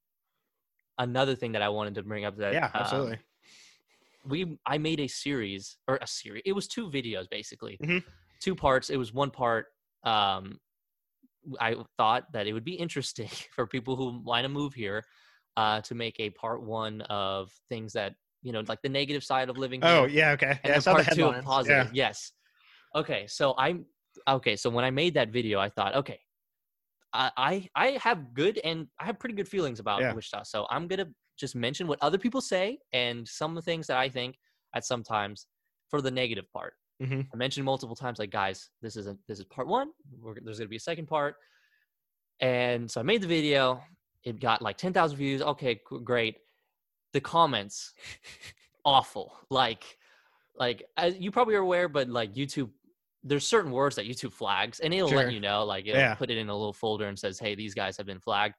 [0.99, 2.37] another thing that I wanted to bring up.
[2.39, 3.19] That yeah, um, absolutely.
[4.25, 6.43] we I made a series or a series.
[6.45, 8.03] It was two videos basically, Mhm.
[8.41, 8.91] two parts.
[8.91, 9.67] It was one part.
[10.05, 10.61] Um,
[11.61, 15.05] I thought that it would be interesting for people who want to move here,
[15.57, 19.49] uh, to make a part one of things that you know, like the negative side
[19.49, 19.81] of living.
[19.83, 20.47] oh yeah, okay.
[20.47, 21.89] and Yeah, then saw the part two of positive.
[21.89, 22.07] Yeah.
[22.07, 22.33] Yes.
[22.95, 23.85] Okay, so I'm
[24.27, 24.57] okay.
[24.57, 26.21] So when I made that video, I thought, okay,
[27.13, 30.13] I I, have good and I have pretty good feelings about Yeah.
[30.13, 30.43] Wichita.
[30.45, 33.97] So I'm gonna just mention what other people say and some of the things that
[33.97, 34.37] I think
[34.75, 35.47] at sometimes
[35.89, 36.75] for the negative part.
[37.03, 37.29] Mhm.
[37.33, 39.91] I mentioned multiple times, like guys, this is a this is part one.
[40.21, 41.37] We're, there's gonna be a second part,
[42.41, 43.83] and so I made the video.
[44.25, 45.41] It got like ten thousand views.
[45.41, 46.39] Okay, great.
[47.13, 47.95] The comments,
[48.85, 49.33] awful.
[49.49, 49.85] Like,
[50.59, 52.71] like as you probably are aware, but like YouTube,
[53.25, 55.19] there's certain words that YouTube flags, and it'll Sure.
[55.19, 55.65] let you know.
[55.65, 56.15] Like, it'll Yeah.
[56.15, 58.55] put it in a little folder and says, "Hey, these guys have been flagged."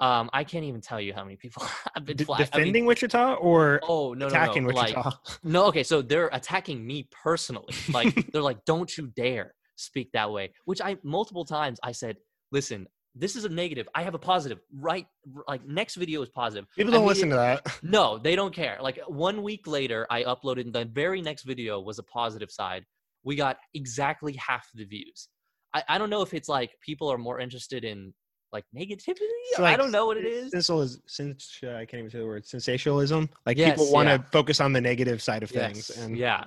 [0.00, 1.62] Um, I can't even tell you how many people
[1.94, 2.50] have been flagged.
[2.52, 5.12] I mean, defending Wichita or oh no, no, attacking no, like, Wichita?
[5.44, 7.74] no, okay, so they're attacking me personally.
[7.92, 12.16] Like they're like, "Don't you dare speak that way." Which I multiple times I said,
[12.50, 13.88] "Listen, this is a negative.
[13.94, 14.58] I have a positive.
[14.72, 15.06] Right,
[15.46, 17.78] like next video is positive." People don't I mean, listen to that.
[17.84, 18.78] No, they don't care.
[18.80, 22.84] Like one week later, I uploaded the very next video was a positive side.
[23.24, 25.28] We got exactly half the views.
[25.74, 28.12] I, I don't know if it's like people are more interested in
[28.52, 29.16] like negativity.
[29.50, 30.50] It's or I don't know what it is.
[30.52, 32.46] Sensationalism, sens- uh, I can't even say the word.
[32.46, 33.28] Sensationalism.
[33.46, 34.30] Like Yes, people want to yeah.
[34.30, 35.90] focus on the negative side of things.
[35.92, 36.44] Yes, And yeah.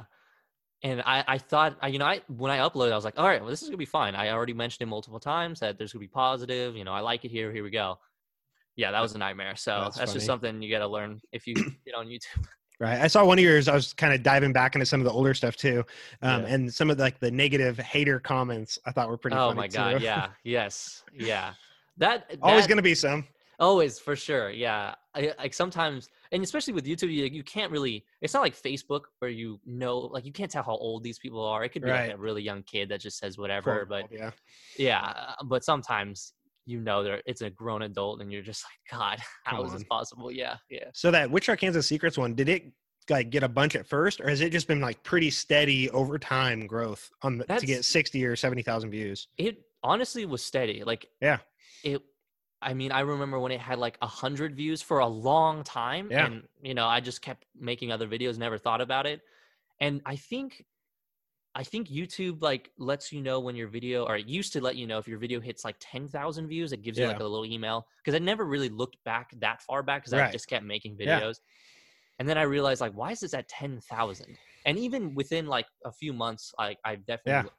[0.83, 3.25] And I, I thought, I- you know, I when I uploaded, I was like, all
[3.27, 4.15] right, well, this is gonna be fine.
[4.15, 6.75] I already mentioned it multiple times that there's gonna be positive.
[6.77, 7.51] You know, I like it here.
[7.51, 7.97] Here we go.
[8.77, 9.55] Yeah, that was a nightmare.
[9.55, 12.45] So That's that's, just something you got to learn if you get on YouTube.
[12.79, 13.01] Right.
[13.01, 13.67] I saw one of yours.
[13.67, 15.83] I was kind of diving back into some of the older stuff too,
[16.21, 16.47] um, Yeah.
[16.53, 18.77] and some of the, like the negative hater comments.
[18.85, 19.35] I thought were pretty.
[19.35, 20.03] oh funny, my god, too.
[20.03, 21.53] yeah, yes, yeah.
[21.97, 23.25] That Always going to be some.
[23.59, 24.51] Always, for sure.
[24.51, 24.93] Yeah.
[25.15, 29.01] I, like sometimes, and especially with YouTube, you, you can't really, it's not like Facebook
[29.17, 31.63] where you know, like you can't tell how old these people are.
[31.63, 32.09] It could be Right.
[32.09, 33.87] like a really young kid that just says whatever.
[33.87, 34.29] Quote, But yeah,
[34.77, 34.99] yeah,
[35.39, 36.33] uh, but sometimes
[36.67, 39.83] you know they're, it's a grown adult and you're just like, God, how is this
[39.85, 40.31] possible?
[40.31, 40.57] Yeah.
[40.69, 40.85] Yeah.
[40.93, 42.71] So that Wichita, Kansas Secrets one, did it
[43.09, 46.19] like get a bunch at first, or has it just been like pretty steady over
[46.19, 49.29] time growth on the, to get sixty or seventy thousand views?
[49.37, 50.83] It honestly was steady.
[50.83, 51.37] Like, Yeah.
[51.83, 52.01] It,
[52.61, 56.09] I mean, I remember when it had like a hundred views for a long time,
[56.11, 56.25] Yeah.
[56.25, 59.21] and you know, I just kept making other videos, never thought about it,
[59.79, 60.65] and I think,
[61.57, 64.75] I think YouTube like lets you know when your video, or it used to let
[64.75, 67.23] you know if your video hits like ten thousand views, it gives you like a
[67.23, 70.63] little email because I never really looked back that far back because I just kept
[70.63, 71.19] making Yeah.
[71.19, 71.37] videos,
[72.19, 74.37] and then I realized like, why is this at ten thousand?
[74.65, 77.49] And even within like a few months, I I definitely,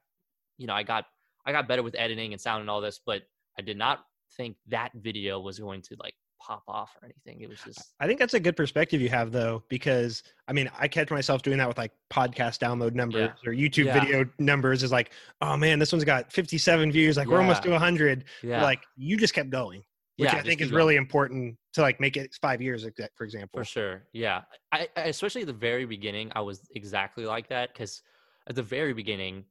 [0.58, 1.04] you know, I got
[1.44, 3.22] I got better with editing and sound and all this, but
[3.58, 4.04] I did not
[4.36, 7.42] think that video was going to like pop off or anything.
[7.42, 10.70] It was just I think that's a good perspective you have though, because I mean,
[10.78, 14.00] I catch myself doing that with like podcast download numbers or YouTube Yeah.
[14.02, 14.82] video numbers.
[14.82, 17.16] Is like, oh man, this one's got fifty-seven views.
[17.16, 17.72] Like we're almost Yeah.
[17.72, 18.24] to hundred.
[18.42, 19.82] yeah, Like you just kept going,
[20.16, 23.60] which Yeah, I think is really important to like make it five years, for example.
[23.60, 24.04] for sure.
[24.12, 28.02] Yeah, I, I especially at the very beginning, I was exactly like that because
[28.48, 29.44] at the very beginning.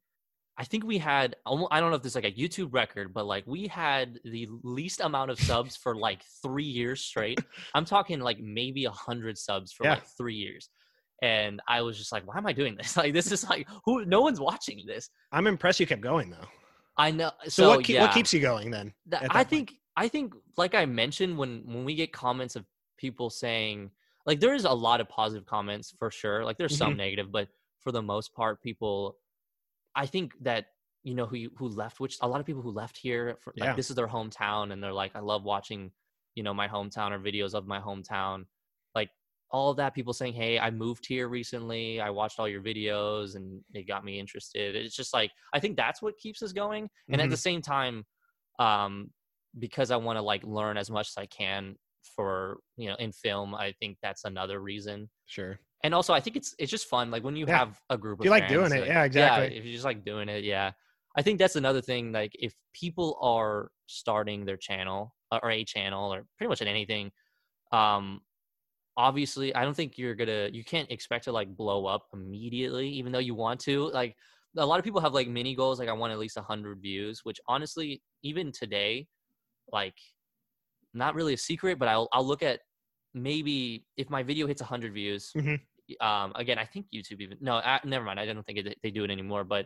[0.60, 3.26] I think we had I don't know if this is like a YouTube record, but
[3.26, 7.39] like we had the least amount of subs for like three years straight.
[7.76, 9.93] I'm talking like maybe a hundred subs for Yeah.
[9.96, 10.70] like three years.
[11.22, 12.96] And I was just like, why am I doing this?
[12.98, 15.10] Like this is like who no one's watching this.
[15.32, 16.48] I'm impressed you kept going though.
[16.98, 17.32] I know.
[17.43, 18.02] So, So, what, keep, yeah.
[18.04, 18.93] what keeps you going then?
[19.13, 19.50] I that point?
[19.50, 22.65] think I think like I mentioned when when we get comments of
[22.98, 23.91] people saying
[24.26, 26.43] like there is a lot of positive comments for sure.
[26.43, 26.98] Like there's some Mm-hmm.
[26.98, 27.48] negative, but
[27.82, 29.17] for the most part, people
[29.98, 30.68] I think that
[31.04, 33.54] you know who you- who left which a lot of people who left here for
[33.58, 35.92] like this is their hometown and they're like I love watching
[36.36, 38.46] you know my hometown or videos of my hometown.
[38.94, 39.10] Like
[39.50, 42.00] all of that people saying, "Hey, I moved here recently.
[42.02, 45.78] I watched all your videos and it got me interested." It's just like I think
[45.78, 46.90] that's what keeps us going.
[47.10, 48.06] And at the same time
[48.60, 49.12] um
[49.60, 51.78] because I want to like learn as much as I can
[52.16, 55.10] for, you know, in film, I think that's another reason.
[55.26, 55.60] Sure.
[55.84, 57.58] And also I think it's it's just fun like when you Yeah.
[57.60, 59.58] have a group you like doing it, yeah, exactly.
[59.58, 60.72] if you just like doing it, yeah.
[61.16, 65.63] I think that's another thing like if people are starting their channel uh, or a
[65.63, 67.12] channel or pretty much in anything
[67.72, 68.22] um
[68.96, 73.12] obviously i don't think you're gonna you can't expect to like blow up immediately even
[73.12, 74.16] though you want to like
[74.58, 77.22] a lot of people have like mini goals like i want at least 100 views
[77.24, 79.08] which honestly even today
[79.72, 79.96] like
[80.94, 82.62] not really a secret but i'll, I'll look at
[83.13, 85.60] maybe if my video hits 100 views Mhm.
[86.02, 88.91] um again i think youtube even no I, never mind i don't think it, they
[88.91, 89.65] do it anymore but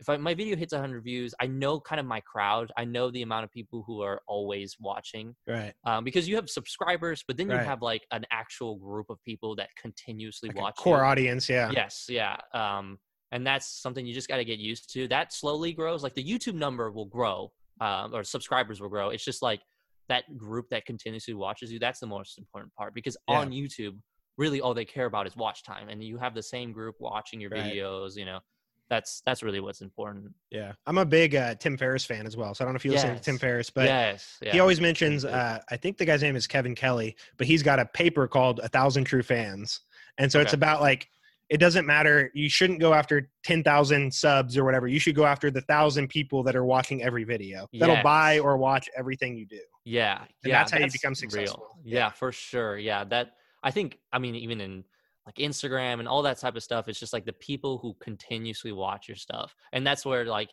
[0.00, 3.10] if I, my video hits 100 views i know kind of my crowd i know
[3.10, 5.74] the amount of people who are always watching Right.
[5.84, 7.64] um, because you have subscribers, but then you Right.
[7.66, 10.76] have like an actual group of people that continuously Like watch.
[10.76, 11.04] core you.
[11.04, 11.48] audience.
[11.48, 11.70] Yeah.
[11.70, 12.36] Yes, yeah.
[12.52, 12.98] Um,
[13.32, 15.08] and that's something you just got to get used to.
[15.08, 16.02] That slowly grows.
[16.02, 19.10] Like the YouTube number will grow, um, or subscribers will grow.
[19.10, 19.60] It's just like
[20.08, 21.78] that group that continuously watches you.
[21.78, 23.38] That's the most important part because Yeah.
[23.38, 23.98] on YouTube,
[24.36, 27.40] really all they care about is watch time, and you have the same group watching
[27.40, 27.72] your Right.
[27.72, 28.16] videos.
[28.16, 28.40] You know,
[28.88, 30.32] that's that's really what's important.
[30.50, 32.54] Yeah, I'm a big uh, Tim Ferriss fan as well.
[32.54, 34.52] So I don't know if you listen to Tim Ferriss, but yes, yeah.
[34.52, 37.78] he always mentions uh, i think the guy's name is Kevin Kelly, but he's got
[37.78, 39.80] a paper called "A Thousand True Fans,"
[40.16, 41.08] and so it's about like
[41.50, 42.30] it doesn't matter.
[42.34, 44.86] You shouldn't go after ten thousand subs or whatever.
[44.86, 48.56] You should go after the thousand people that are watching every video that'll buy or
[48.58, 49.60] watch everything you do.
[49.88, 51.78] Yeah, And yeah, that's how you become successful.
[51.82, 52.10] Yeah.
[52.10, 52.76] for sure.
[52.76, 53.98] Yeah, that I think.
[54.12, 54.84] I mean, even in
[55.24, 58.72] like Instagram and all that type of stuff, it's just like the people who continuously
[58.72, 60.50] watch your stuff, and that's where like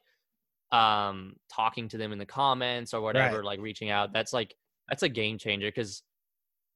[0.72, 4.14] um talking to them in the comments or whatever, like reaching out.
[4.14, 4.56] That's like
[4.88, 6.02] that's a game changer because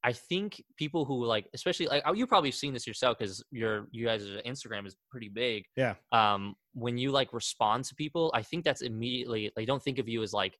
[0.03, 3.87] I think people who like, especially like oh, you probably seen this yourself because your
[3.91, 5.63] you guys' Instagram is pretty big.
[5.77, 5.95] Yeah.
[6.11, 10.09] Um, when you like respond to people, I think that's immediately they don't think of
[10.09, 10.57] you as like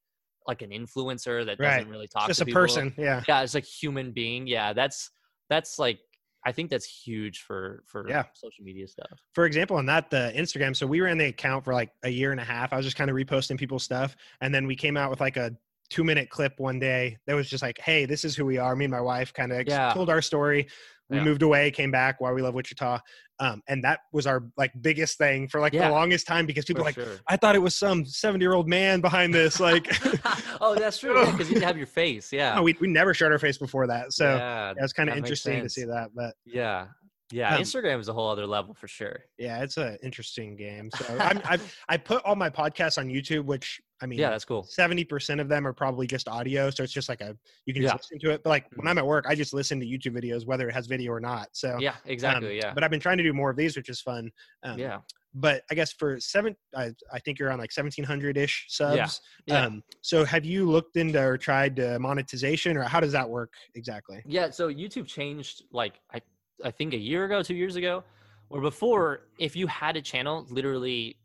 [0.50, 1.78] like an influencer that Right.
[1.78, 2.62] doesn't really talk Just to a people.
[2.62, 2.94] person.
[2.98, 3.24] Yeah.
[3.28, 4.48] Yeah, it's like human being.
[4.48, 5.12] Yeah, that's
[5.50, 6.00] that's like
[6.46, 8.24] I think that's huge for for Yeah.
[8.34, 9.12] social media stuff.
[9.36, 10.76] for example, on that the Instagram.
[10.76, 12.72] So we ran the account for like a year and a half.
[12.74, 15.38] I was just kind of reposting people's stuff, and then we came out with like
[15.38, 15.52] a
[15.90, 18.76] two minute clip one day that was just like, "Hey, this is who we are."
[18.76, 19.92] Me and my wife kind of Yeah.
[19.94, 20.68] told our story.
[21.10, 21.24] We Yeah.
[21.24, 22.22] moved away, came back.
[22.22, 23.00] Why we love Wichita,
[23.40, 25.88] um, and that was our like biggest thing for like Yeah.
[25.88, 27.18] the longest time because people were like, sure.
[27.28, 29.60] I thought it was some seventy year old man behind this.
[29.60, 29.88] Like,
[30.62, 31.26] oh, that's true.
[31.32, 32.32] Because you have your face.
[32.34, 32.56] Yeah.
[32.56, 35.18] no, we we never showed our face before that, so yeah, yeah, it's kind of
[35.18, 36.10] interesting to see that.
[36.14, 36.88] But yeah,
[37.32, 37.56] yeah.
[37.56, 39.20] Um, Instagram is a whole other level for sure.
[39.38, 40.90] yeah, it's an interesting game.
[40.96, 44.64] So I I put all my podcasts on YouTube, which I mean, Yeah, that's cool.
[44.64, 47.36] seventy percent of them are probably just audio, so it's just like a
[47.66, 47.98] you can just Yeah.
[47.98, 48.44] listen to it.
[48.44, 48.90] But like when Mhm.
[48.92, 51.50] I'm at work, I just listen to YouTube videos, whether it has video or not.
[51.54, 52.58] So Yeah, um, exactly.
[52.58, 54.32] yeah, But I've been trying to do more of these, which is fun.
[54.64, 55.02] Um, yeah,
[55.34, 59.22] But I guess for seven, I, I think you're on like seventeen hundred ish subs.
[59.46, 59.66] yeah.
[59.66, 63.54] Um, so have you looked into or tried uh, monetization, or how does that work
[63.76, 64.22] exactly?
[64.26, 66.22] Yeah, so YouTube changed like I
[66.64, 68.04] I think a year ago, two years ago,
[68.48, 71.18] where before if you had a channel, literally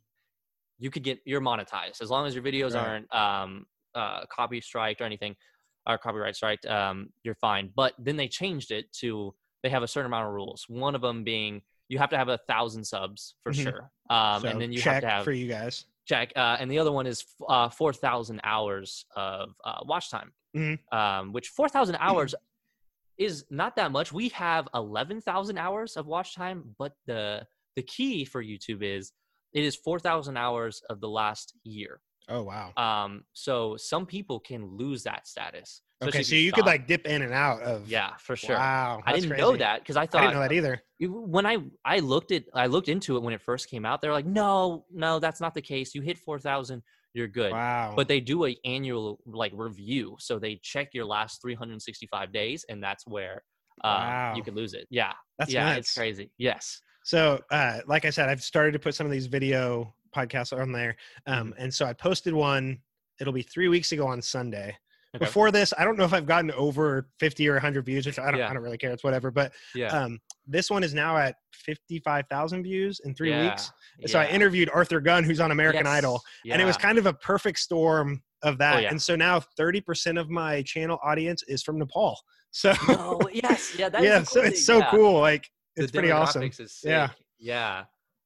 [0.78, 2.80] you could get you're monetized as long as your videos Right.
[2.80, 5.36] aren't um uh copy striked or anything
[5.86, 7.70] or copyright striked, um, you're fine.
[7.76, 10.64] But then they changed it to they have a certain amount of rules.
[10.68, 13.62] One of them being you have to have a thousand subs for Mhm.
[13.64, 13.90] sure.
[14.08, 15.84] Um So and then you have to have for you guys.
[16.06, 20.32] check uh, and the other one is f- uh, 4000 hours of uh, watch time
[20.56, 20.78] Mhm.
[20.92, 22.34] um, which 4000 hours
[23.16, 28.24] is not that much we have 11000 hours of watch time but the the key
[28.24, 29.12] for youtube is
[29.54, 32.72] it is 4000 hours of the last year Oh wow.
[32.76, 37.22] um, so some people can lose that status Okay, so you could like dip in
[37.22, 37.88] and out of.
[37.88, 39.02] yeah for sure Wow.
[39.06, 40.82] i didn't know that because i thought I didn't know that either.
[41.00, 44.00] when I I looked at I looked into it when it first came out.
[44.00, 45.94] They're like, no, no, that's not the case.
[45.94, 46.82] You hit four thousand,
[47.14, 47.52] you're good.
[47.52, 47.92] Wow.
[47.96, 52.82] But they do a annual like review, so they check your last 365 days, and
[52.82, 53.42] that's where
[53.82, 54.32] um, Wow.
[54.36, 54.86] you could lose it.
[54.90, 55.78] Yeah, that's yeah, nuts.
[55.78, 56.30] it's crazy.
[56.38, 60.58] Yes, So, uh, like I said, I've started to put some of these video podcasts
[60.58, 60.96] on there.
[61.26, 61.62] Um, Mm-hmm.
[61.62, 62.78] And so I posted one,
[63.20, 64.76] it'll be three weeks ago on Sunday.
[65.14, 65.26] Okay.
[65.26, 68.30] Before this, I don't know if I've gotten over 50 or 100 views, which I
[68.30, 68.50] don't, Yeah.
[68.50, 68.90] I don't really care.
[68.90, 69.30] It's whatever.
[69.30, 69.88] But yeah.
[69.88, 73.70] um, this one is now at 55,000 views in three yeah, weeks.
[74.06, 76.20] So I interviewed Arthur Gunn, who's on American Yes, Idol.
[76.50, 78.84] And it was kind of a perfect storm of that.
[78.84, 78.88] Oh.
[78.88, 82.18] And so now 30% of my channel audience is from Nepal.
[82.50, 84.90] So, no, yes, yeah, yeah, so it's so yeah.
[84.90, 85.18] cool.
[85.18, 86.42] Like, it's pretty awesome.
[86.42, 87.08] is Yeah.
[87.08, 87.16] sick.
[87.38, 87.84] yeah,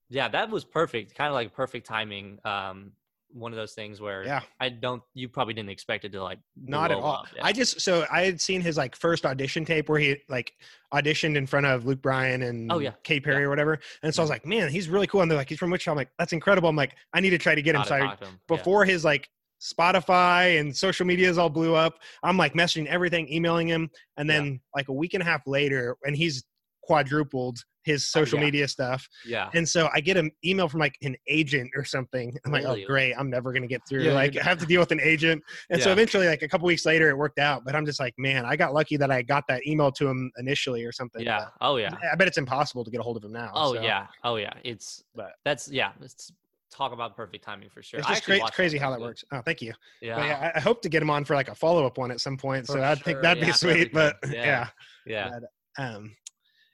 [0.08, 0.28] yeah.
[0.28, 1.14] That was perfect.
[1.14, 2.38] Kind of like perfect timing.
[2.44, 2.92] Um,
[3.30, 4.40] one of those things where Yeah.
[4.58, 5.02] I don't.
[5.12, 7.26] You probably didn't expect it to like not at all.
[7.37, 7.44] yeah.
[7.44, 10.54] I just so I had seen his like first audition tape where he like
[10.94, 12.92] auditioned in front of Luke Bryan and Oh, yeah.
[13.04, 13.46] Katy Perry Yeah.
[13.46, 13.80] or whatever.
[14.02, 15.20] And so I was like, man, he's really cool.
[15.20, 15.90] And they're like, he's from Wichita.
[15.90, 16.70] I'm like, that's incredible.
[16.70, 17.84] I'm like, I need to try to get him.
[17.84, 19.28] So I, him, before his like
[19.61, 24.61] Spotify and social medias all blew up, I'm like messaging everything, emailing him, and then
[24.74, 26.44] like a week and a half later, and he's
[26.88, 28.46] quadrupled his social Oh, yeah.
[28.46, 29.07] media stuff.
[29.27, 29.51] Yeah.
[29.55, 32.35] And so I get an email from like an agent or something.
[32.44, 32.85] I'm like, Really?
[32.85, 34.05] oh great, I'm never gonna get through.
[34.05, 35.42] Yeah, like I have to deal with an agent.
[35.68, 37.62] And so eventually, like a couple weeks later, it worked out.
[37.64, 40.31] But I'm just like, man, I got lucky that I got that email to him
[40.38, 41.22] initially or something.
[41.22, 41.46] Yeah.
[41.61, 41.94] Oh yeah.
[42.11, 43.53] I bet it's impossible to get a hold of him now.
[43.55, 44.07] Oh so yeah.
[44.24, 44.55] Oh yeah.
[44.64, 45.92] It's But- that's yeah.
[46.01, 46.33] Let's
[46.70, 48.01] talk about perfect timing for sure.
[48.01, 49.24] It's just cra- crazy how that works.
[49.33, 49.72] Oh, thank you.
[50.01, 50.16] Yeah.
[50.16, 52.20] But yeah, I, hope to get him on for like a follow up one at
[52.20, 52.66] some point.
[52.66, 53.92] For so I think that'd be yeah, be sweet.
[53.92, 54.68] But yeah.
[55.07, 55.31] Yeah.
[55.79, 55.87] Yeah.
[55.96, 56.14] Um,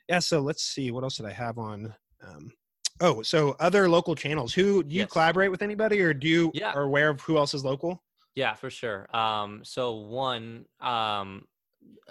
[0.09, 0.19] yeah.
[0.19, 0.91] So let's see.
[0.91, 1.95] What else did I have on?
[2.27, 2.53] Um,
[3.01, 4.53] oh, so other local channels.
[4.55, 5.11] Who do you Yes.
[5.11, 6.73] collaborate with anybody, or do you Yeah.
[6.73, 8.03] are aware of who else is local?
[8.35, 9.15] Yeah, for sure.
[9.15, 11.47] Um, so one, um,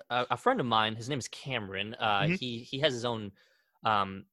[0.09, 1.95] a, a friend of mine, his name is Cameron.
[1.95, 2.39] Uh, Mhm.
[2.39, 3.31] he he has his own
[3.83, 4.25] um,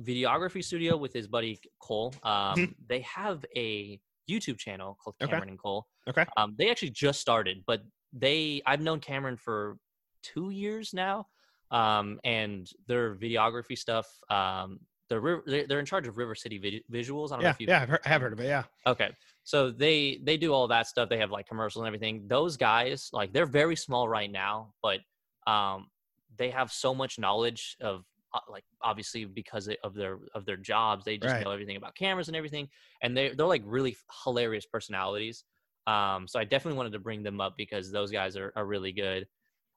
[0.00, 2.14] videography studio with his buddy Cole.
[2.22, 5.24] Um, They have a YouTube channel called Mm-hmm.
[5.24, 5.30] Okay.
[5.32, 5.86] Cameron and Cole.
[6.08, 6.24] Okay.
[6.36, 9.78] Um, they actually just started, but they I've known Cameron for
[10.22, 11.28] two years now,
[11.70, 14.06] um, and their videography stuff.
[14.30, 17.60] Um, they're, they're in charge of river city vid- visuals i don't know Yeah, if
[17.60, 18.46] you yeah, I've heard, I have heard of it.
[18.46, 19.10] Yeah, Okay.
[19.44, 21.08] So they they do all that stuff.
[21.08, 22.26] They have like commercials and everything.
[22.26, 25.00] Those guys, like they're very small right now, but
[25.46, 25.88] um
[26.36, 31.04] they have so much knowledge of uh, like obviously because of their of their jobs,
[31.04, 31.44] they just Right.
[31.44, 32.68] know everything about cameras and everything.
[33.02, 35.44] And they they're like really hilarious personalities.
[35.86, 38.92] Um so I definitely wanted to bring them up because those guys are are really
[38.92, 39.28] good.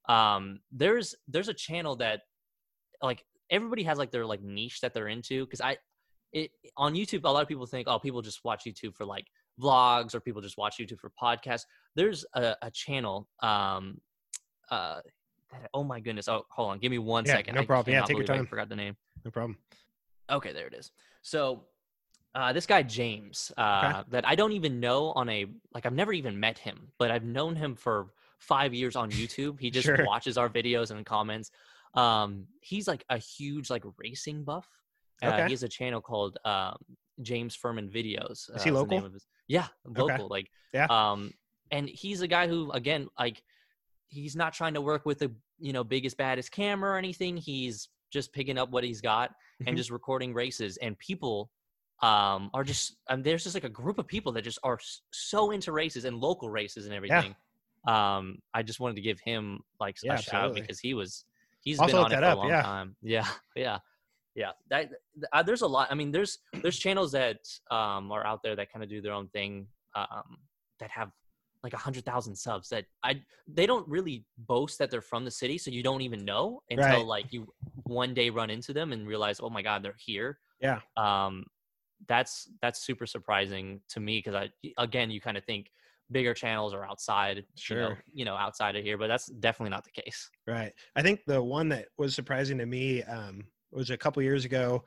[0.10, 2.22] Um there's there's a channel that
[3.02, 5.78] like everybody has like their like niche that they're into because I
[6.34, 9.28] it on YouTube a lot of people think oh people just watch YouTube for like
[9.62, 11.64] vlogs or people just watch YouTube for podcasts.
[11.96, 14.02] There's a, a channel um
[14.72, 15.00] uh
[15.52, 17.56] that, oh my goodness oh hold on give me one Yeah, second.
[17.56, 17.94] no I problem.
[17.94, 18.48] Yeah, take your believe I time.
[18.48, 18.96] forgot the name.
[19.26, 19.58] no problem.
[20.32, 20.92] Okay, there it is.
[21.22, 21.64] So
[22.36, 26.14] uh, this guy James, uh, that I don't even know on a like I've never
[26.14, 29.60] even met him, but I've known him for five years on YouTube.
[29.60, 30.04] He just Sure.
[30.06, 31.52] watches our videos and comments.
[31.94, 34.68] Um, he's like a huge like racing buff.
[35.22, 35.46] Uh, Okay.
[35.46, 36.78] He has a channel called um,
[37.22, 38.54] James Furman Videos.
[38.56, 39.02] Is he uh, local?
[39.10, 40.28] his- yeah, local.
[40.30, 40.86] Like Yeah.
[40.90, 41.34] Um,
[41.72, 43.44] and he's a guy who again like
[44.08, 47.38] he's not trying to work with the you know biggest baddest camera or anything.
[47.38, 49.32] He's just picking up what he's got
[49.68, 51.52] and just recording races and people
[52.02, 54.80] um are just and there's just like a group of people that just are
[55.12, 57.36] so into races and local races and everything
[57.88, 61.26] um i just wanted to give him like Yeah, a shout out because he was
[61.62, 62.62] he's Also been on it for up, a long yeah.
[62.62, 63.80] time yeah yeah
[64.36, 67.38] yeah that th- uh, there's a lot i mean there's there's channels that
[67.72, 70.38] um are out there that kind of do their own thing um
[70.80, 71.10] that have
[71.64, 75.32] like a hundred thousand subs that I they don't really boast that they're from the
[75.32, 77.06] city, so you don't even know until Right.
[77.06, 77.48] like you
[77.84, 80.40] one day run into them and realize, oh my god, they're here.
[80.62, 80.80] Yeah.
[80.96, 81.46] Um,
[82.08, 85.70] that's that's super surprising to me because I again you kind of think
[86.12, 88.04] bigger channels are outside, you know, Sure.
[88.14, 90.30] you know, outside of here, but that's definitely not the case.
[90.48, 90.74] Right.
[90.96, 94.84] I think the one that was surprising to me um, was a couple years ago.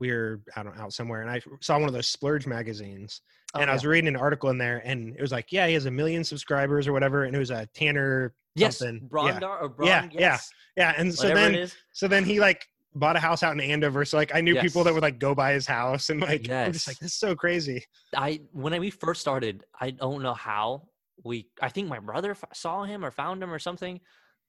[0.00, 3.20] We were I out somewhere, and I saw one of those splurge magazines,
[3.54, 5.86] and I was reading an article in there, and it was like, yeah, he has
[5.86, 9.08] a million subscribers or whatever, and it was a Tanner yes, something.
[9.08, 10.20] Brondar or Bron, Yeah, yeah.
[10.20, 13.60] yes, Yeah, and so whatever then so then he like bought a house out in
[13.60, 14.04] Andover.
[14.04, 16.72] So like I knew people that would like go by his house, and like I'm
[16.72, 17.84] just like this is so crazy.
[18.16, 20.88] I when we first started, I don't know how
[21.24, 21.48] we.
[21.60, 24.00] I think my brother f- saw him or found him or something,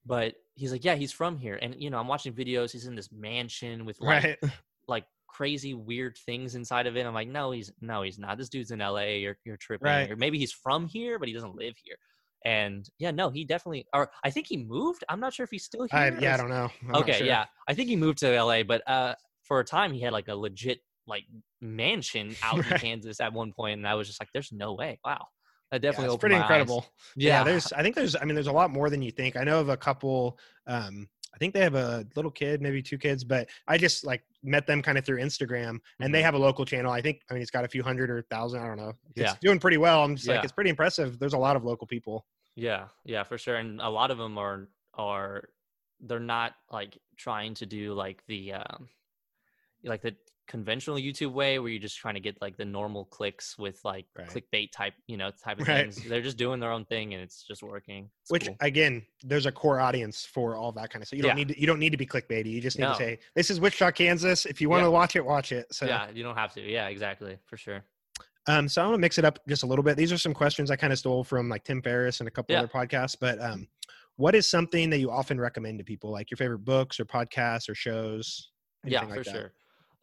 [0.04, 2.72] but he's like, yeah, he's from here, and you know, I'm watching videos.
[2.72, 4.38] He's in this mansion with like Right.
[4.88, 7.04] like crazy weird things inside of it.
[7.06, 8.38] I'm like, no, he's no, he's not.
[8.38, 9.18] This dude's in L.A.
[9.20, 10.10] You're you're tripping, Right.
[10.10, 11.96] or maybe he's from here, but he doesn't live here.
[12.44, 13.86] And yeah, no, he definitely.
[13.94, 15.02] Or I think he moved.
[15.08, 15.98] I'm not sure if he's still here.
[15.98, 16.70] I, or yeah, I don't know.
[16.88, 17.26] I'm okay, sure.
[17.26, 20.28] yeah, I think he moved to LA, but uh, for a time he had like
[20.28, 21.24] a legit like
[21.60, 25.00] mansion out in Kansas at one point, and I was just like, "There's no way!"
[25.04, 25.26] Wow,
[25.70, 26.86] that Yeah, definitely it's pretty incredible.
[27.16, 27.38] Yeah.
[27.38, 29.36] Yeah, there's I think there's I mean there's a lot more than you think.
[29.36, 32.96] I know of a couple um I think they have a little kid, maybe two
[32.96, 36.22] kids, but I just like met them kind of through Instagram and they Mhm.
[36.22, 36.92] have a local channel.
[36.92, 38.92] I think I mean it's got a few hundred or thousand, I don't know.
[39.16, 39.36] It's Yeah.
[39.40, 40.04] doing pretty well.
[40.04, 41.18] I'm just like it's pretty impressive.
[41.18, 42.26] There's a lot of local people.
[42.54, 43.56] Yeah, yeah, for sure.
[43.56, 45.48] And a lot of them are are
[46.00, 48.88] they're not like trying to do like the um
[49.84, 50.14] like the
[50.46, 54.06] conventional YouTube way where you're just trying to get like the normal clicks with like
[54.16, 54.28] Right.
[54.28, 55.84] clickbait type, you know, type of Right.
[55.92, 56.02] things.
[56.04, 58.10] They're just doing their own thing and it's just working.
[58.22, 58.56] It's Which cool.
[58.60, 61.16] again, there's a core audience for all that kind of stuff.
[61.16, 62.50] You don't need to, you don't need to be clickbaity.
[62.50, 62.90] You just need No.
[62.92, 64.44] to say, This is Wichita, Kansas.
[64.44, 64.86] If you want Yeah.
[64.86, 65.72] to watch it, watch it.
[65.72, 66.60] So yeah, you don't have to.
[66.60, 67.82] Yeah, exactly, for sure.
[68.46, 69.96] Um, so I want to mix it up just a little bit.
[69.96, 72.54] These are some questions I kind of stole from like Tim Ferriss and a couple
[72.54, 72.58] Yeah.
[72.60, 73.16] other podcasts.
[73.18, 73.68] But um,
[74.16, 77.68] what is something that you often recommend to people, like your favorite books or podcasts
[77.68, 78.50] or shows?
[78.86, 79.32] yeah anything for like that?
[79.32, 79.54] sure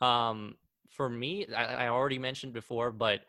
[0.01, 0.57] um
[0.89, 3.21] for me I, I already mentioned before but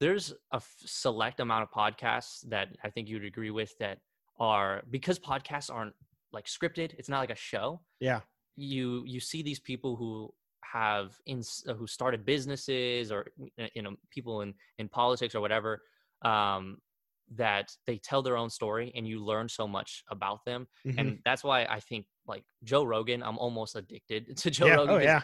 [0.00, 4.00] there's a f- select amount of podcasts that i think you'd agree with that
[4.38, 5.94] are because podcasts aren't
[6.32, 8.22] like scripted it's not like a show Yeah,
[8.56, 10.32] you you see these people who
[10.76, 13.20] have in uh, who started businesses or
[13.76, 15.70] you know people in in politics or whatever
[16.32, 16.64] um
[17.44, 20.98] that they tell their own story and you learn so much about them Mhm.
[20.98, 24.76] and that's why i think like joe rogan i'm almost addicted to joe yeah.
[24.78, 25.22] rogan Oh yeah,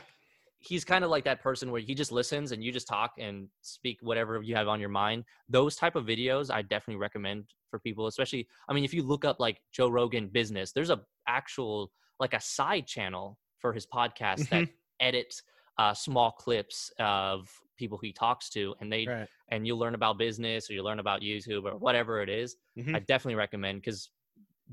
[0.68, 3.48] he's kind of like that person where he just listens and you just talk and
[3.74, 5.24] speak whatever you have on your mind
[5.58, 9.24] those type of videos i definitely recommend for people especially i mean if you look
[9.30, 11.90] up like joe rogan business there's a actual
[12.24, 13.26] like a side channel
[13.62, 14.68] for his podcast that
[15.10, 15.82] Mm-hmm.
[15.82, 19.28] uh, small clips of people he talks to and they right.
[19.48, 22.94] and you learn about business or you learn about youtube or whatever it is, Mhm.
[22.94, 24.10] i definitely recommend because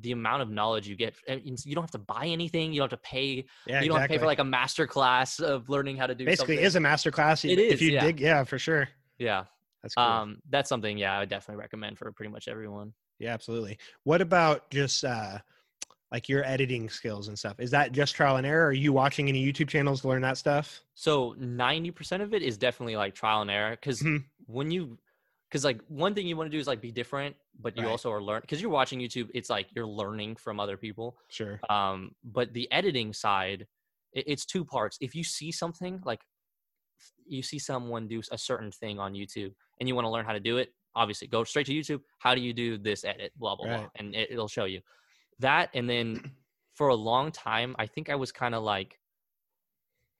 [0.01, 2.99] the amount of knowledge you get you don't have to buy anything you don't have
[3.01, 5.97] to pay Yeah, you don't have to pay for like a master class of learning
[5.97, 6.65] how to do Basically, something.
[6.65, 7.43] is a master class.
[7.43, 8.05] It if is, you yeah.
[8.05, 8.19] dig.
[8.19, 8.87] Yeah, for sure.
[9.17, 9.45] yeah
[9.81, 10.03] That's cool.
[10.03, 13.77] um that's something yeah i would definitely recommend for pretty much everyone yeah, absolutely.
[14.05, 15.39] What about just uh,
[16.11, 17.59] like your editing skills and stuff?
[17.59, 18.67] Is that just trial and error?
[18.67, 20.81] Are you watching any YouTube channels to learn that stuff?
[20.95, 24.25] So 90% of it is definitely like trial and error because Mhm.
[24.47, 24.97] when you,
[25.49, 27.91] because like one thing you want to do is like be different, but you Right.
[27.91, 29.29] also are learning because you're watching YouTube.
[29.33, 31.17] It's like you're learning from other people.
[31.29, 31.59] Sure.
[31.69, 33.67] Um, but the editing side,
[34.13, 34.97] it, it's two parts.
[35.01, 36.21] If you see something like
[37.25, 40.33] you see someone do a certain thing on YouTube and you want to learn how
[40.33, 42.01] to do it, obviously go straight to YouTube.
[42.19, 43.31] How do you do this edit?
[43.37, 44.81] Blah blah blah, and it, it'll show you
[45.39, 45.71] that.
[45.73, 46.21] And then
[46.75, 48.99] for a long time, I think I was kind of like.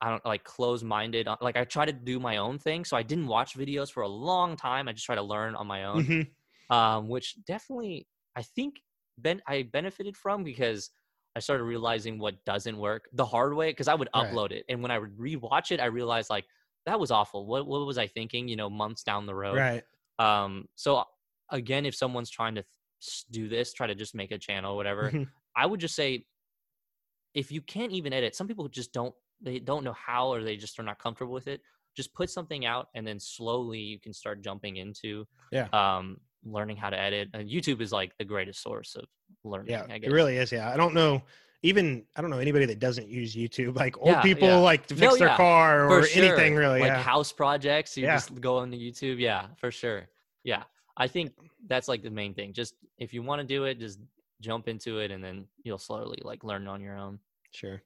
[0.01, 1.27] I don't like close minded.
[1.41, 4.07] Like I try to do my own thing, so I didn't watch videos for a
[4.07, 4.87] long time.
[4.87, 6.35] I just try to learn on my own Mhm.
[6.71, 8.83] um, which definitely I think
[9.19, 10.91] ben- I benefited from because
[11.35, 14.39] I started realizing what doesn't work the hard way because I would Right.
[14.39, 16.47] upload it and when I would rewatch it, I realized like
[16.85, 17.47] that was awful.
[17.47, 18.47] What what was I thinking?
[18.49, 19.67] You know, months down the road.
[19.67, 19.85] Right.
[20.19, 21.05] Um, so
[21.49, 22.65] again, if someone's trying to
[23.31, 25.27] do this, try to just make a channel, whatever, Mhm.
[25.55, 26.25] I would just say
[27.33, 30.57] if you can't even edit, some people just don't they don't know how or they
[30.57, 31.61] just are not comfortable with it.
[31.95, 35.67] Just put something out and then slowly you can start jumping into Yeah.
[35.71, 37.29] um learning how to edit.
[37.33, 39.05] And YouTube is like the greatest source of
[39.43, 39.71] learning.
[39.71, 40.51] Yeah, it really is.
[40.51, 41.23] Yeah, I don't know.
[41.61, 43.75] Even I don't know anybody that doesn't use YouTube.
[43.75, 44.55] Like old Yeah, people, yeah.
[44.57, 46.23] like to fix No, their yeah, car or sure.
[46.23, 46.79] anything really.
[46.79, 47.01] Like yeah.
[47.01, 49.19] house projects, you just go on the YouTube.
[49.19, 50.09] Yeah, for sure.
[50.43, 50.63] Yeah.
[50.99, 51.31] I think
[51.67, 52.53] that's like the main thing.
[52.53, 53.99] Just if you want to do it, just
[54.41, 57.19] jump into it and then you'll slowly like learn on your own.
[57.51, 57.81] Sure.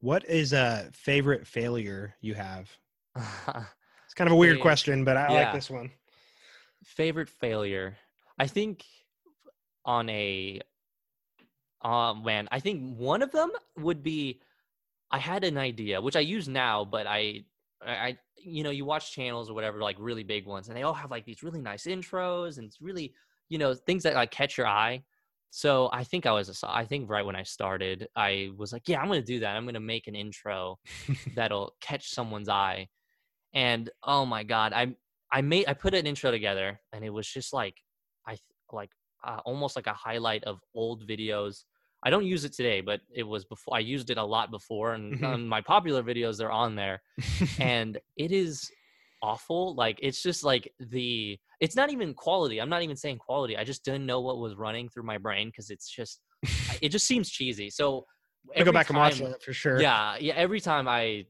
[0.00, 2.70] What is a favorite failure you have?
[4.06, 5.90] It's kind of a weird Fa- question, but I like this one.
[6.84, 7.96] favorite failure
[8.38, 8.84] i think
[9.84, 10.60] on a
[11.82, 14.40] um man i think one of them would be
[15.10, 17.44] i had an idea which i use now but i
[17.86, 20.82] I, I- you know, you watch channels or whatever, like really big ones, and they
[20.82, 23.14] all have like these really nice intros and it's really,
[23.48, 25.04] you know, things that like catch your eye.
[25.50, 28.88] So I think I was, a, I think right when I started, I was like,
[28.88, 29.54] yeah, I'm gonna do that.
[29.56, 30.80] I'm gonna make an intro
[31.36, 32.88] that'll catch someone's eye.
[33.54, 34.94] And oh my god, I
[35.30, 37.76] I made I put an intro together, and it was just like
[38.26, 38.36] I
[38.72, 38.90] like
[39.24, 41.64] uh, almost like a highlight of old videos.
[42.04, 43.76] I don't use it today, but it was before.
[43.76, 45.26] I used it a lot before, and Mhm.
[45.26, 47.02] on my popular videos, they're on there,
[47.60, 48.70] and it is
[49.22, 49.74] awful.
[49.74, 51.38] Like it's just like the.
[51.60, 52.60] It's not even quality.
[52.60, 53.56] I'm not even saying quality.
[53.56, 56.20] I just didn't know what was running through my brain because it's just.
[56.80, 57.70] it just seems cheesy.
[57.70, 58.04] So
[58.56, 59.80] I'll go back and watch time- that for sure.
[59.80, 60.34] yeah, yeah.
[60.34, 61.26] Every time I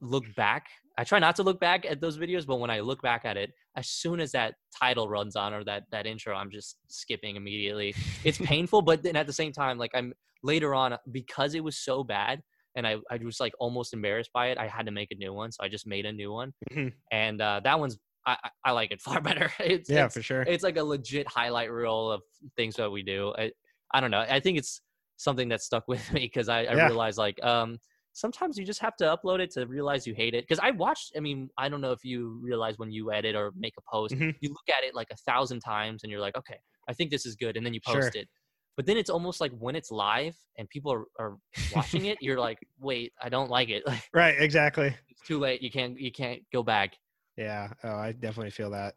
[0.00, 0.66] look back,
[0.96, 3.36] I try not to look back at those videos, but when I look back at
[3.36, 7.36] it, as soon as that title runs on or that that intro, I'm just skipping
[7.36, 7.94] immediately.
[8.24, 10.12] It's painful, but then at the same time, like I'm
[10.42, 12.40] later on because it was so bad
[12.76, 14.58] and I, I was like almost embarrassed by it.
[14.58, 16.92] I had to make a new one, so I just made a new one, Mhm.
[17.12, 19.50] and uh, that one's I, I- I like it far better.
[19.60, 20.42] It's, Yeah, it's for sure.
[20.42, 22.22] it's like a legit highlight reel of
[22.56, 23.32] things that we do.
[23.38, 23.52] I,
[23.94, 24.24] I don't know.
[24.28, 24.80] I think it's
[25.16, 26.86] something that stuck with me because I, I Yeah.
[26.86, 27.78] realized like um
[28.12, 30.44] sometimes you just have to upload it to realize you hate it.
[30.46, 31.12] Because I watched.
[31.16, 34.14] I mean, I don't know if you realize when you edit or make a post,
[34.14, 34.34] Mhm.
[34.40, 37.26] you look at it like a thousand times and you're like, okay, I think this
[37.26, 38.00] is good, and then you Sure.
[38.02, 38.28] post it.
[38.76, 41.36] But then it's almost like when it's live and people are, are
[41.74, 43.82] watching it, you're like, wait, I don't like it.
[43.86, 44.94] Like Right, exactly.
[45.08, 45.62] it's too late.
[45.62, 46.96] You can't you can't go back.
[47.36, 47.72] Yeah.
[47.82, 48.94] Oh, I definitely feel that.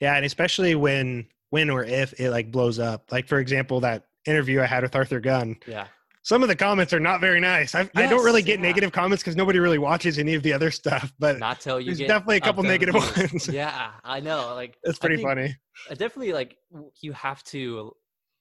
[0.00, 3.10] Yeah, and especially when when or if it like blows up.
[3.12, 5.56] Like for example, that interview I had with Arthur Gunn.
[5.66, 5.88] Yeah.
[6.22, 7.74] Some of the comments are not very nice.
[7.74, 8.66] I, I don't really get yeah.
[8.66, 11.12] negative comments because nobody really watches any of the other stuff.
[11.18, 13.32] But Not till you There's get definitely a couple negative views.
[13.32, 13.48] ones.
[13.52, 14.54] Yeah, I know.
[14.54, 15.56] Like it's pretty funny.
[15.88, 16.56] I definitely like
[17.00, 17.92] you have to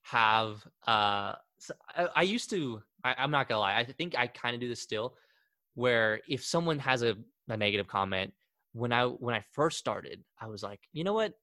[0.04, 1.36] have uh
[1.96, 4.68] I, I used to I, i'm not gonna lie i think i kind of do
[4.68, 5.16] this still
[5.76, 7.16] where if someone has a,
[7.48, 8.34] a negative comment
[8.74, 11.34] when i when i first started i was like you know what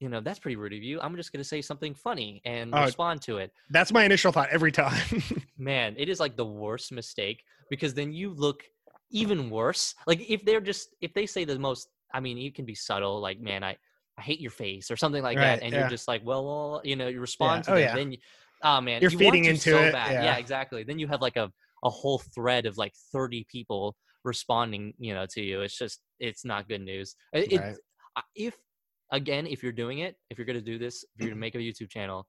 [0.00, 2.84] you know that's pretty rude of you i'm just gonna say something funny and Oh.
[2.84, 5.22] respond to it That's my initial thought every time.
[5.58, 8.64] man it is like the worst mistake because then you look
[9.12, 12.64] even worse like if they're just if they say the most i mean you can
[12.64, 13.76] be subtle like man i
[14.18, 15.80] i hate your face or something like Right, that and yeah.
[15.80, 17.94] you're just like well, you know you respond to Oh, them yeah.
[17.94, 18.18] then you,
[18.62, 20.12] oh man You're you feeding to into so it, bad.
[20.24, 20.36] yeah.
[20.36, 21.50] exactly then you have like a
[21.84, 26.44] a whole thread of like 30 people responding you know to you it's just it's
[26.44, 27.76] not good news It- it- Right.
[28.16, 28.54] I- if
[29.12, 31.40] again if you're doing it if you're going to do this if you're going to
[31.40, 32.26] make a youtube channel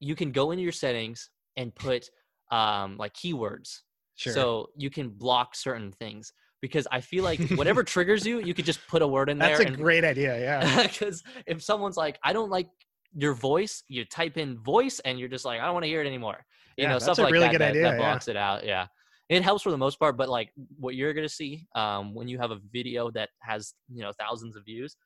[0.00, 2.08] you can go into your settings and put
[2.50, 3.80] um like keywords
[4.16, 4.32] Sure.
[4.32, 8.64] so you can block certain things because i feel like whatever triggers you you could
[8.64, 9.48] just put a word in there.
[9.48, 10.38] That's a and great idea.
[10.38, 10.82] Yeah.
[10.86, 12.68] because if someone's like i don't like
[13.16, 16.00] your voice you type in voice and you're just like i don't want to hear
[16.02, 16.44] it anymore
[16.76, 17.96] you Yeah, know that's stuff a like really that good that, idea, that yeah.
[17.98, 18.86] blocks it out yeah
[19.28, 22.38] it helps for the most part but like what you're gonna see um, when you
[22.38, 24.96] have a video that has you know thousands of views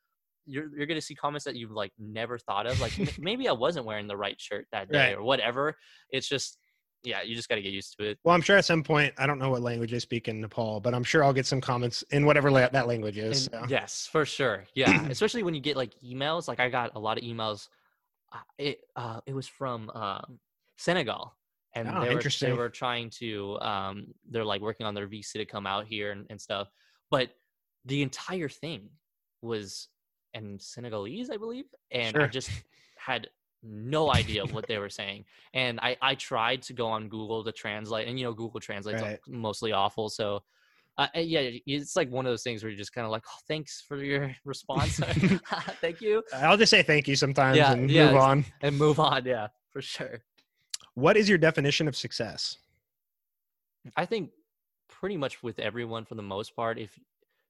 [0.49, 3.51] you're, you're gonna see comments that you've like never thought of like "M- maybe i
[3.51, 5.17] wasn't wearing the right shirt that day Right.
[5.17, 5.75] or whatever
[6.09, 6.57] it's just
[7.01, 8.19] yeah, you just got to get used to it.
[8.25, 10.81] Well, I'm sure at some point, I don't know what language they speak in Nepal,
[10.81, 13.45] but I'm sure I'll get some comments in whatever la- that language is.
[13.45, 13.63] So.
[13.69, 14.65] Yes, for sure.
[14.75, 16.49] Yeah, especially when you get like emails.
[16.49, 17.69] Like I got a lot of emails.
[18.33, 20.39] Uh, it uh, it was from um,
[20.77, 21.33] Senegal,
[21.73, 23.57] and Oh, they, were, they were trying to.
[23.61, 26.67] Um, they're like working on their visa to come out here and, and stuff.
[27.09, 27.29] But
[27.85, 28.89] the entire thing
[29.41, 29.87] was
[30.33, 32.49] in Senegalese, I believe, and I just
[32.97, 33.27] had
[33.61, 35.25] no idea what they were saying.
[35.53, 39.01] And I I tried to go on Google to translate, and you know Google Translate's
[39.01, 39.19] Right.
[39.27, 40.43] mostly awful, so
[40.97, 43.39] uh, yeah, it's like one of those things where you're just kind of like, oh,
[43.47, 44.99] thanks for your response.
[45.81, 46.21] Thank you.
[46.33, 48.45] I'll just say thank you sometimes Yeah, and yeah, move on.
[48.61, 49.25] And move on.
[49.25, 50.19] Yeah, for sure.
[50.95, 52.57] What is your definition of success?
[53.95, 54.31] I think
[54.89, 56.99] pretty much with everyone for the most part, if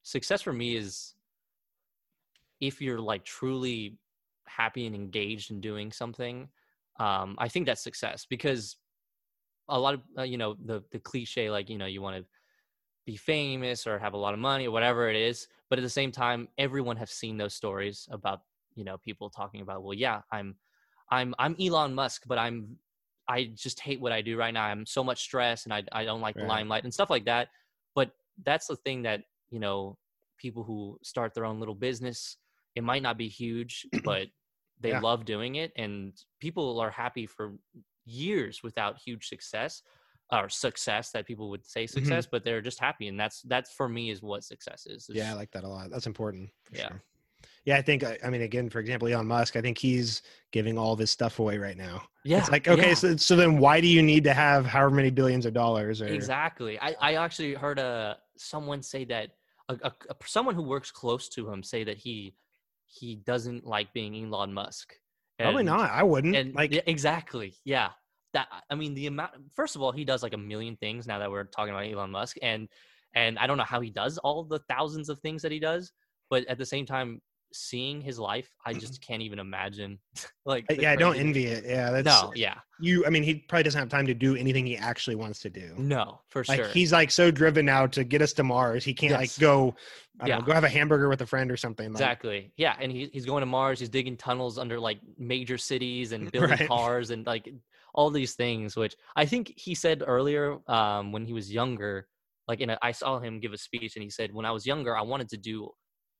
[0.03, 1.15] success for me is
[2.59, 3.97] if you're like truly
[4.47, 6.49] happy and engaged in doing something,
[6.99, 8.75] um, I think that's success because
[9.69, 12.25] a lot of uh, you know the the cliche like you know you want to
[13.05, 15.89] be famous or have a lot of money or whatever it is but at the
[15.89, 18.41] same time everyone has seen those stories about
[18.75, 20.55] you know people talking about well yeah i'm
[21.11, 22.77] i'm i'm elon musk but i'm
[23.27, 24.63] i just hate what i do right now.
[24.63, 27.49] I'm so much stress and i, I don't like the limelight and stuff like that.
[27.95, 28.11] But
[28.43, 29.97] that's the thing that you know
[30.37, 32.37] people who start their own little business
[32.79, 33.73] it might not be huge
[34.09, 34.25] but
[34.83, 35.01] they Yeah.
[35.09, 36.13] love doing it and
[36.45, 37.45] people are happy for
[38.05, 39.73] years without huge success
[40.31, 43.87] or success that people would say success but they're just happy and that's that's for
[43.97, 45.85] me is what success is, is Yeah, I like that a lot.
[45.93, 46.45] That's important.
[46.71, 46.87] Yeah.
[46.89, 47.01] Sure.
[47.67, 48.03] Yeah, I think.
[48.03, 49.55] I I mean, again, for example, Elon Musk.
[49.55, 50.21] I think he's
[50.51, 51.97] giving all this stuff away right now.
[52.23, 54.95] yeah It's like, okay, yeah, so so then why do you need to have however
[55.01, 56.01] many billions of dollars?
[56.01, 59.27] Or exactly i i actually heard uh someone say that
[59.69, 62.15] a, a, a- someone who works close to him say that he
[62.89, 64.93] he doesn't like being elon musk
[65.39, 65.89] probably not.
[65.89, 66.35] I wouldn't.
[66.35, 67.89] and like, exactly yeah
[68.33, 71.19] that i mean the amount first of all he does like a million things now
[71.19, 72.67] that we're talking about elon musk and
[73.15, 75.91] and i don't know how he does all the thousands of things that he does
[76.29, 77.21] but at the same time
[77.53, 79.99] seeing his life i just can't even imagine
[80.45, 81.65] like yeah, I don't envy it.
[81.65, 83.05] Yeah, that's no yeah you.
[83.05, 85.75] I mean, he probably doesn't have time to do anything he actually wants to do.
[85.77, 88.83] no for Like sure he's like so driven now to get us to Mars.
[88.83, 89.37] He can't Yes.
[89.37, 89.75] like go.
[90.21, 90.39] I don't Yeah.
[90.39, 91.87] know, go have a hamburger with a friend or something.
[91.87, 92.51] Like, Exactly.
[92.57, 93.79] Yeah, and he, he's going to Mars.
[93.79, 96.67] He's digging tunnels under like major cities and building Right.
[96.67, 97.49] cars and like
[97.93, 98.75] all these things.
[98.75, 102.07] Which I think he said earlier um, when he was younger.
[102.47, 104.65] Like in a, I saw him give a speech and he said, "When I was
[104.65, 105.69] younger, I wanted to do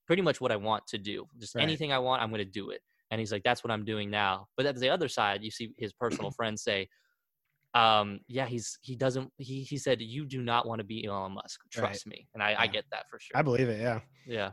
[0.09, 1.27] pretty much what I want to do.
[1.39, 1.63] Just Right.
[1.63, 2.81] anything I want, I'm going to do it."
[3.11, 5.73] And he's like, "That's what I'm doing now." But at the other side, you see
[5.79, 6.89] his personal friends say,
[7.75, 11.33] um yeah he's he doesn't he he said you do not want to be elon
[11.33, 11.81] musk Right.
[11.91, 13.79] trust me and i i get that for sure I believe it.
[13.81, 14.01] Yeah.
[14.25, 14.51] yeah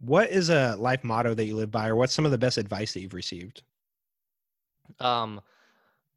[0.00, 2.58] What is a life motto that you live by, or what's some of the best
[2.58, 3.62] advice that you've received?
[5.00, 5.40] Um,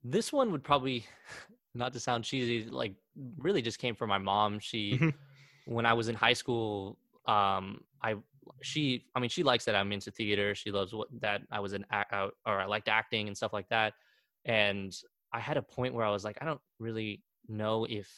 [0.03, 1.05] this one would probably,
[1.75, 2.95] not to sound cheesy, like
[3.37, 4.59] really just came from my mom.
[4.59, 5.13] She, Mhm.
[5.65, 8.15] when I was in high school, um, I,
[8.61, 10.55] she, I mean, she likes that I'm into theater.
[10.55, 13.69] She loves what that I was an act or I liked acting and stuff like
[13.69, 13.93] that.
[14.45, 14.95] And
[15.33, 18.09] I had a point where I was like, I don't really know if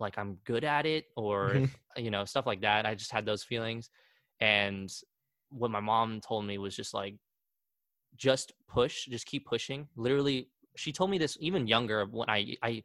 [0.00, 2.86] like I'm good at it or if, you know stuff like that.
[2.86, 3.90] I just had those feelings,
[4.40, 4.92] and
[5.50, 7.14] what my mom told me was just like,
[8.16, 9.88] just push, just keep pushing.
[9.96, 12.82] Literally, she told me this even younger when I I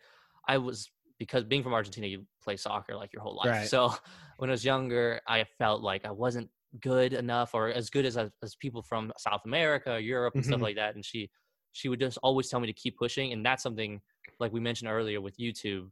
[0.48, 0.90] I was
[1.20, 3.56] because being from Argentina, you play soccer like your whole life.
[3.56, 3.72] Right.
[3.72, 3.94] So
[4.38, 8.18] when I was younger, I felt like I wasn't good enough or as good as
[8.18, 10.46] as people from South America, Europe, and Mhm.
[10.46, 10.96] stuff like that.
[10.96, 11.32] And she
[11.74, 14.02] she would just always tell me to keep pushing, and that's something
[14.40, 15.92] like we mentioned earlier with YouTube,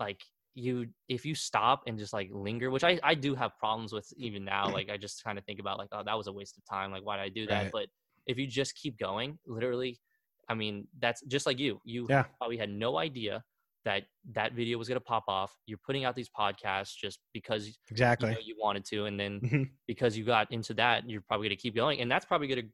[0.00, 3.92] like you if you stop and just like linger which i i do have problems
[3.92, 6.32] with even now like i just kind of think about like oh that was a
[6.32, 7.72] waste of time like why did i do that Right.
[7.72, 7.88] but
[8.26, 10.00] if you just keep going literally
[10.48, 12.26] i mean that's just like you you Yeah.
[12.38, 13.44] probably had no idea
[13.86, 17.66] that that video was going to pop off you're putting out these podcasts just because
[17.68, 18.30] you, Exactly.
[18.32, 19.70] know, you wanted to and then Mhm.
[19.86, 22.60] because you got into that you're probably going to keep going and that's probably going
[22.62, 22.68] to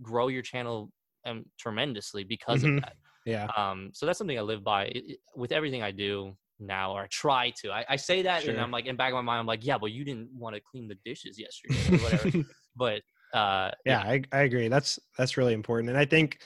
[0.00, 0.90] grow your channel
[1.26, 2.76] um, tremendously because Mhm.
[2.76, 2.94] of that
[3.26, 3.46] Yeah.
[3.56, 7.02] um so that's something i live by it, it- with everything i do now or
[7.02, 9.20] I try to i, I say that and i'm like in the back of my
[9.22, 12.30] mind i'm like yeah but you didn't want to clean the dishes yesterday or whatever
[12.76, 13.02] but
[13.34, 14.68] uh yeah, I, I agree.
[14.68, 15.88] That's that's really important.
[15.90, 16.38] And I think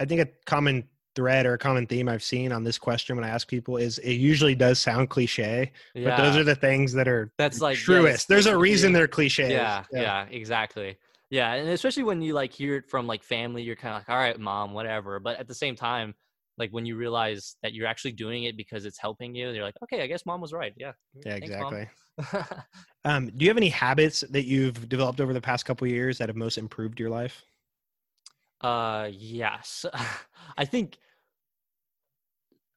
[0.00, 3.24] I think a common thread or a common theme I've seen on this question when
[3.24, 6.92] I ask people is it usually does sound cliche, yeah but those are the things
[6.94, 8.28] that are that's like truest.
[8.28, 9.50] that's There's a reason they're cliches.
[9.50, 10.96] yeah, yeah exactly
[11.30, 14.08] yeah and especially when you like hear it from like family you're kind of like
[14.08, 16.14] all right mom whatever but at the same time
[16.58, 19.74] like when you realize that you're actually doing it because it's helping you you're like
[19.82, 20.92] okay i guess mom was right yeah
[21.24, 21.88] Yeah, Thanks, exactly.
[23.04, 26.28] Um, do you have any habits that you've developed over the past couple years that
[26.28, 27.42] have most improved your life?
[28.62, 29.84] Uh, yes.
[30.56, 30.98] I think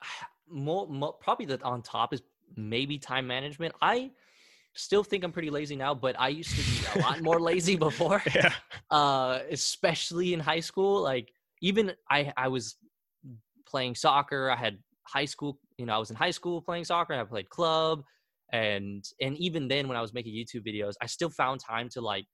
[0.50, 2.22] more, more probably that on top is
[2.56, 3.74] maybe time management.
[3.82, 4.12] I
[4.74, 6.58] still think I'm pretty lazy now, but I used to
[6.96, 8.22] be a lot more lazy before.
[8.36, 8.52] Yeah.
[8.92, 11.02] Uh, especially in high school.
[11.02, 11.32] Like
[11.62, 12.76] even I I was
[13.68, 14.50] playing soccer.
[14.50, 17.14] I had high school, you know, I was in high school playing soccer.
[17.14, 18.04] I played club
[18.52, 22.02] and and even then when I was making YouTube videos, I still found time to
[22.02, 22.26] like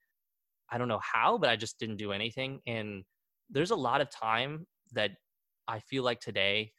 [0.71, 2.59] I don't know how, but I just didn't do anything.
[2.65, 3.03] And
[3.51, 5.11] there's a lot of time that
[5.67, 6.73] I feel like today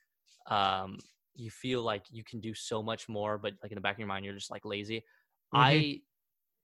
[0.46, 0.98] um
[1.34, 3.98] you feel like you can do so much more, but like in the back of
[4.00, 5.04] your mind, you're just like lazy.
[5.52, 5.82] Mhm.
[5.82, 6.02] I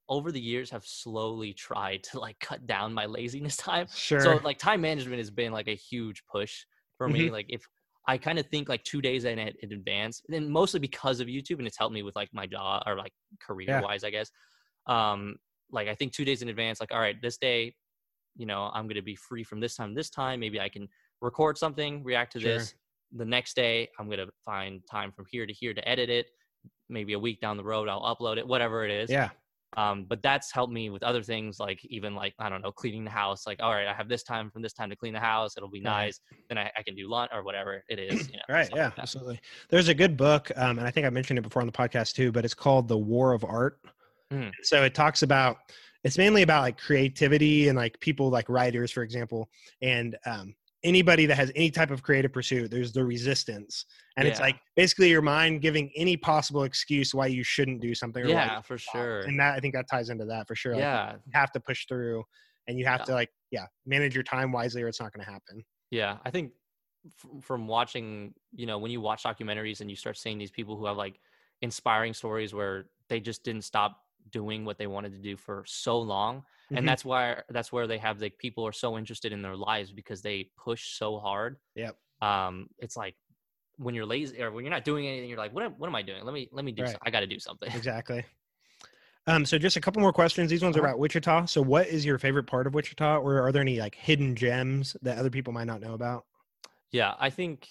[0.08, 3.88] over the years have slowly tried to like cut down my laziness time.
[3.94, 4.16] Sure.
[4.16, 6.64] So like time management has been like a huge push
[6.96, 7.30] for me.
[7.30, 7.66] Like if
[8.06, 11.58] I kind of think like two days in, in advance, and mostly because of YouTube,
[11.58, 14.30] and it's helped me with like my job or like career wise, I guess.
[14.86, 15.36] Um,
[15.70, 17.76] like I think two days in advance, like all right, this day,
[18.38, 20.40] you know, I'm gonna be free from this time, this time.
[20.40, 20.88] Maybe I can
[21.20, 22.54] record something, react to Sure.
[22.58, 22.74] this.
[23.12, 26.28] The next day, I'm gonna find time from here to here to edit it.
[26.88, 29.28] Maybe a week down the road, I'll upload it, whatever it is yeah.
[29.76, 33.04] um, but that's helped me with other things like even like i don't know cleaning
[33.04, 35.20] the house like all right i have this time from this time to clean the
[35.20, 36.04] house it'll be Right.
[36.06, 38.68] nice then I, I can do lunch or whatever it is you know Right.
[38.74, 38.86] Yeah.
[38.86, 38.98] like.
[38.98, 39.40] Absolutely.
[39.68, 42.14] There's a good book, um, and I think I mentioned it before on the podcast
[42.14, 43.78] too, but it's called The War of Art.
[44.32, 44.50] Mhm.
[44.62, 45.58] So it talks about
[46.08, 49.48] it's mainly about like creativity and like people like writers, for example,
[49.82, 52.70] and um, anybody that has any type of creative pursuit.
[52.70, 53.84] There's the resistance,
[54.16, 58.26] and it's like basically your mind giving any possible excuse why you shouldn't do something.
[58.26, 58.94] Yeah for stop.
[58.94, 60.72] sure And that I think that ties into that for sure.
[60.74, 62.24] Like, yeah you have to push through,
[62.66, 63.04] and you have Yeah.
[63.06, 65.62] to like yeah manage your time wisely, or it's not going to happen.
[65.90, 66.52] yeah i think
[67.06, 70.76] f- from watching you know when you watch documentaries and you start seeing these people
[70.76, 71.20] who have like
[71.62, 75.98] inspiring stories where they just didn't stop doing what they wanted to do for so
[75.98, 76.78] long Mhm.
[76.78, 79.92] and that's why that's where they have like people are so interested in their lives
[79.92, 81.96] because they push so hard Yep.
[82.22, 83.16] um it's like
[83.76, 85.94] when you're lazy or when you're not doing anything you're like what am, what am
[85.94, 86.96] i doing let me let me do Right.
[87.02, 88.24] i got to do something Exactly.
[89.26, 90.48] Um, so just a couple more questions.
[90.50, 90.88] These ones are Uh-huh.
[90.88, 91.44] about Wichita.
[91.46, 94.96] So what is your favorite part of Wichita, or are there any like hidden gems
[95.02, 96.24] that other people might not know about?
[96.90, 97.68] yeah i think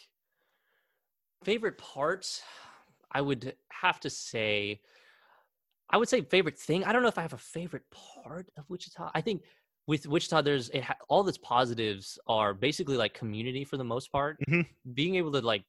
[1.43, 2.41] favorite parts
[3.11, 4.81] i would have to say
[5.89, 8.69] i would say favorite thing i don't know if i have a favorite part of
[8.69, 9.43] wichita i think
[9.87, 14.11] with wichita there's it ha- all its positives are basically like community for the most
[14.11, 14.65] part Mhm.
[14.93, 15.63] being able to like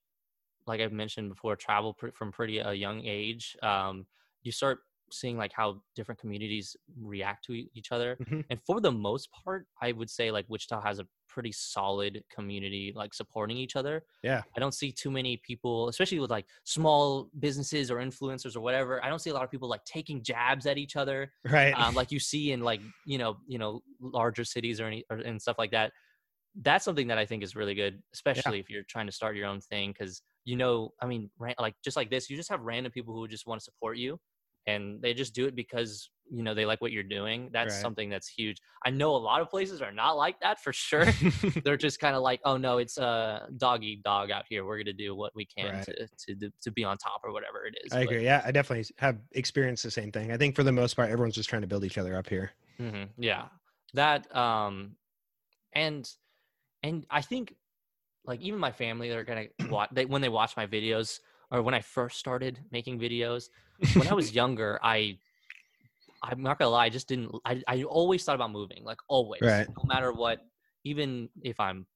[0.67, 4.07] like i've mentioned before travel pr- from pretty a young age um
[4.43, 4.81] you start
[5.11, 8.45] seeing like how different communities react to each other Mhm.
[8.51, 12.93] and for the most part i would say like wichita has a pretty solid community
[12.97, 14.43] like supporting each other Yeah.
[14.57, 19.05] i don't see too many people especially with like small businesses or influencers or whatever
[19.05, 21.75] i don't see a lot of people like taking jabs at each other Right.
[21.75, 25.19] um, like you see in like you know you know larger cities or any or,
[25.19, 25.93] and stuff like that
[26.63, 29.47] that's something that i think is really good especially if you're trying to start your
[29.47, 32.91] own thing because you know i mean like just like this you just have random
[32.91, 34.19] people who just want to support you
[34.69, 37.81] and they just do it because you know they like what you're doing that's Right.
[37.81, 41.07] something that's huge i know a lot of places are not like that for sure
[41.65, 44.79] they're just kind of like oh no it's a dog eat dog out here we're
[44.79, 45.85] gonna do what we can Right.
[45.85, 48.25] to, to to be on top or whatever it is I agree.
[48.25, 50.31] Yeah, I definitely have experienced the same thing.
[50.33, 52.53] I think for the most part, everyone's just trying to build each other up here.
[52.79, 53.49] hmm Yeah,
[53.95, 54.97] that um,
[55.75, 56.09] and
[56.83, 57.55] and I think
[58.25, 61.21] like even my family they're gonna watch they when they watch my videos
[61.51, 63.45] or when I first started making videos
[63.95, 65.19] when I was younger I
[66.23, 69.41] I'm not gonna lie I just didn't I I always thought about moving like always
[69.43, 69.69] Right.
[69.69, 70.41] no matter what
[70.85, 71.87] even if I'm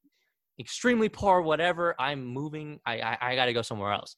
[0.60, 4.16] extremely poor whatever I'm moving I I, I got to go somewhere else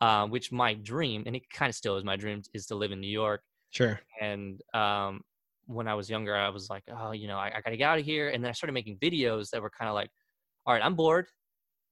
[0.00, 2.92] uh, which my dream and it kind of still is my dream is to live
[2.92, 4.00] in New York Sure.
[4.20, 5.22] and um,
[5.66, 7.90] when I was younger, I was like, oh, you know, I, I got to get
[7.90, 8.28] out of here.
[8.28, 10.10] And then I started making videos that were kind of like,
[10.64, 11.26] all right, I'm bored.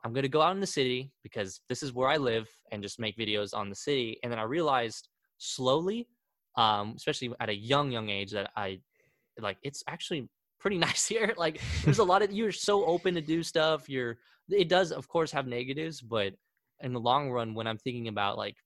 [0.05, 2.83] I'm going to go out in the city because this is where I live and
[2.83, 4.19] just make videos on the city.
[4.23, 6.09] And then I realized slowly,
[6.57, 8.81] um, especially at a young, young age, that I
[9.41, 10.29] like it's actually
[10.61, 11.35] pretty nice here.
[11.37, 13.89] Like there's a lot of you're so open to do stuff.
[13.89, 14.19] You're
[14.51, 16.35] it does of course have negatives, but
[16.81, 18.57] in the long run, when I'm thinking about like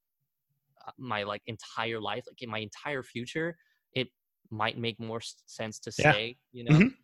[0.87, 3.57] uh, my like entire life, like in my entire future,
[3.93, 4.09] it
[4.51, 6.15] might make more sense to Yeah.
[6.15, 6.39] stay.
[6.53, 6.95] You know, Mhm.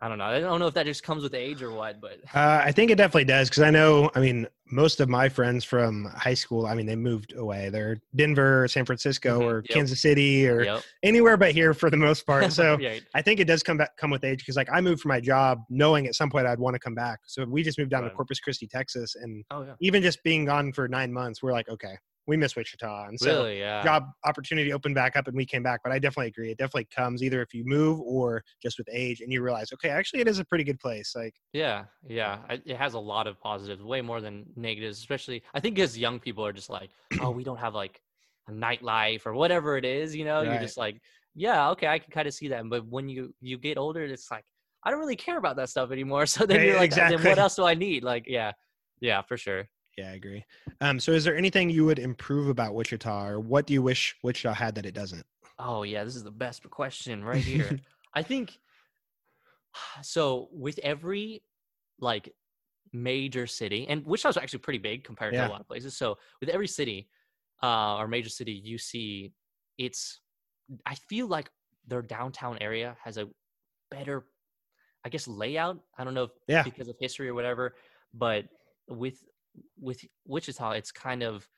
[0.00, 0.24] I, don't know.
[0.24, 2.90] I don't know if that just comes with age or what, but Uh, I think
[2.90, 4.10] it definitely does because I know.
[4.14, 6.66] I mean, most of my friends from high school.
[6.66, 7.68] I mean, they moved away.
[7.68, 9.70] They're Denver, San Francisco, Mhm, or yep.
[9.70, 10.82] Kansas City, or yep.
[11.02, 12.42] anywhere but here for the most part.
[12.52, 12.78] So
[13.14, 15.20] I think it does come back come with age because like I moved for my
[15.20, 17.20] job knowing at some point I'd want to come back.
[17.26, 18.10] So we just moved down Right.
[18.10, 21.52] to Corpus Christi, Texas, and oh yeah, even just being gone for nine months, we're
[21.52, 23.82] like, okay, we miss Wichita, and so really, yeah.
[23.82, 25.80] job opportunity opened back up, and we came back.
[25.82, 26.50] But I definitely agree.
[26.50, 29.88] It definitely comes either if you move or just with age, and you realize, okay,
[29.88, 31.14] actually, it is a pretty good place.
[31.16, 32.38] Like, Yeah, yeah.
[32.48, 34.98] It has a lot of positives, way more than negatives.
[34.98, 38.00] Especially, I think as young people are just like, oh, we don't have like
[38.48, 40.14] a nightlife or whatever it is.
[40.14, 41.00] You know, you're just like,
[41.34, 42.68] yeah, okay, I can kind of see that.
[42.68, 44.44] But when you you get older, it's like
[44.84, 46.26] I don't really care about that stuff anymore.
[46.32, 48.04] So then Right, you're like, then what else do I need?
[48.04, 48.52] Like, yeah,
[49.00, 49.68] yeah, for sure.
[49.96, 50.44] Yeah, I agree.
[50.80, 54.16] Um, so is there anything you would improve about Wichita, or what do you wish
[54.22, 55.24] Wichita had that it doesn't?
[55.58, 57.78] Oh yeah, this is the best question right here.
[58.14, 58.58] I think
[60.02, 61.42] so with every
[62.00, 62.32] like
[62.92, 65.96] major city, and Wichita's actually pretty big compared to a lot of places.
[65.96, 67.08] So with every city
[67.62, 69.32] uh, or major city, you see
[69.78, 70.20] it's.
[70.86, 71.50] I feel like
[71.86, 73.28] their downtown area has a
[73.90, 74.24] better,
[75.04, 75.80] I guess, layout.
[75.98, 76.62] I don't know if Yeah.
[76.62, 77.74] because of history or whatever,
[78.14, 78.46] but
[78.88, 79.22] with
[79.78, 81.48] with Wichita, it's kind of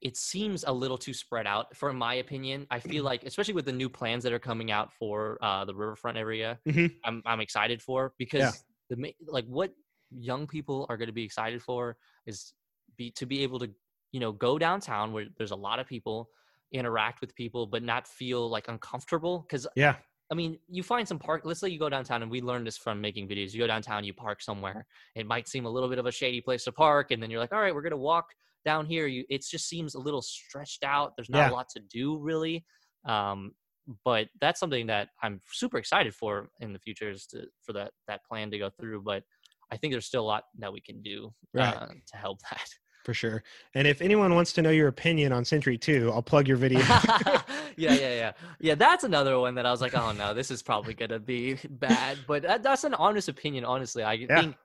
[0.00, 2.66] it seems a little too spread out for my opinion.
[2.70, 5.74] I feel like especially with the new plans that are coming out for uh, the
[5.74, 6.90] riverfront area Mhm.
[7.04, 9.72] I'm, I'm excited for because the ma- like what
[10.10, 11.96] young people are going to be excited for
[12.26, 12.52] is
[12.96, 13.70] be to be able to
[14.12, 16.30] you know go downtown where there's a lot of people
[16.72, 19.96] interact with people but not feel like uncomfortable because Yeah,
[20.30, 21.42] I mean, you find some park.
[21.44, 23.52] Let's say you go downtown, and we learned this from making videos.
[23.52, 24.86] You go downtown, you park somewhere.
[25.14, 27.40] It might seem a little bit of a shady place to park, and then you're
[27.40, 28.26] like, "All right, we're gonna walk
[28.64, 31.12] down here." You, it just seems a little stretched out.
[31.16, 31.50] There's not Yeah.
[31.50, 32.64] a lot to do really.
[33.04, 33.54] Um,
[34.02, 37.92] but that's something that I'm super excited for in the future is to for that
[38.08, 39.02] that plan to go through.
[39.02, 39.24] But
[39.70, 41.74] I think there's still a lot that we can do Right.
[41.74, 42.66] uh, to help that.
[43.04, 43.42] For sure.
[43.74, 46.80] And if anyone wants to know your opinion on Century Two, I'll plug your video.
[47.76, 48.74] yeah, yeah, yeah, yeah.
[48.74, 52.18] That's another one that I was like, oh no, this is probably gonna be bad.
[52.26, 53.64] But that, that's an honest opinion.
[53.64, 54.40] Honestly, I Yeah.
[54.40, 54.56] think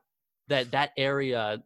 [0.47, 1.61] that that area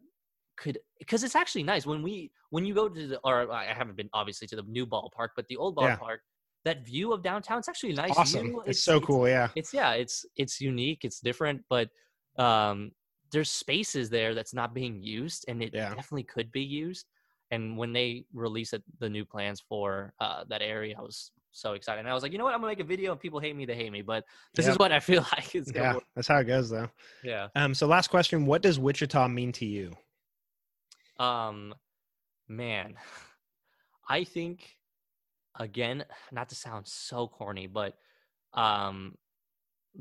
[0.56, 3.96] could because it's actually nice when we when you go to the or I haven't
[3.96, 5.96] been obviously to the new ballpark, but the old Yeah.
[5.96, 6.18] ballpark,
[6.64, 8.16] that view of downtown, it's actually nice.
[8.16, 8.46] awesome.
[8.48, 8.62] view.
[8.66, 9.28] It's, so cool.
[9.28, 9.48] Yeah.
[9.54, 11.88] It's yeah, it's it's unique, it's different, but
[12.36, 12.90] um,
[13.34, 15.90] there's spaces there that's not being used, and it Yeah.
[15.90, 17.06] definitely could be used.
[17.50, 21.74] And when they released it, the new plans for uh, that area, I was so
[21.74, 22.00] excited.
[22.00, 22.54] And I was like, you know what?
[22.54, 24.02] I'm gonna make a video, and people hate me, they hate me.
[24.02, 24.24] But
[24.54, 26.04] this is what I feel like is Yeah, work.
[26.16, 26.88] that's how it goes, though.
[27.22, 27.48] Yeah.
[27.54, 29.92] Um, so last question: What does Wichita mean to you?
[31.18, 31.74] Um,
[32.48, 32.94] man,
[34.08, 34.76] I think
[35.58, 37.96] again, not to sound so corny, but
[38.54, 39.16] um,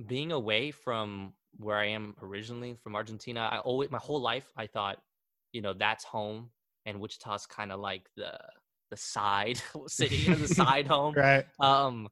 [0.08, 4.68] being away from where I am originally from Argentina, I always my whole life I
[4.68, 5.04] thought,
[5.52, 6.52] you know, that's home,
[6.86, 8.40] and Wichita's kind of like the
[8.90, 11.18] the side city, the side home.
[11.18, 11.46] Right.
[11.60, 12.10] Um,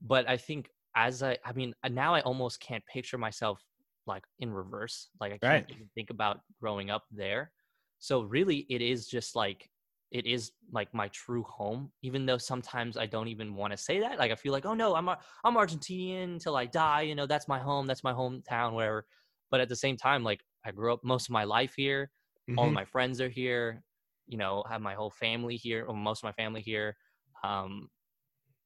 [0.00, 3.64] but I think as I, I mean, now I almost can't picture myself
[4.06, 5.10] like in reverse.
[5.20, 5.70] Like I can't Right.
[5.70, 7.52] even think about growing up there.
[7.98, 9.70] So really, it is just like
[10.12, 11.90] it is like my true home.
[12.02, 14.18] Even though sometimes I don't even want to say that.
[14.18, 17.02] Like I feel like, oh no, I'm I'm Argentinian until I die.
[17.02, 17.86] You know, that's my home.
[17.86, 18.74] That's my hometown.
[18.74, 19.06] Whatever.
[19.50, 22.10] But at the same time, like I grew up most of my life here.
[22.58, 22.74] All of Mhm.
[22.74, 23.82] my friends are here.
[24.26, 26.96] You know, have my whole family here, or most of my family here.
[27.42, 27.88] Um,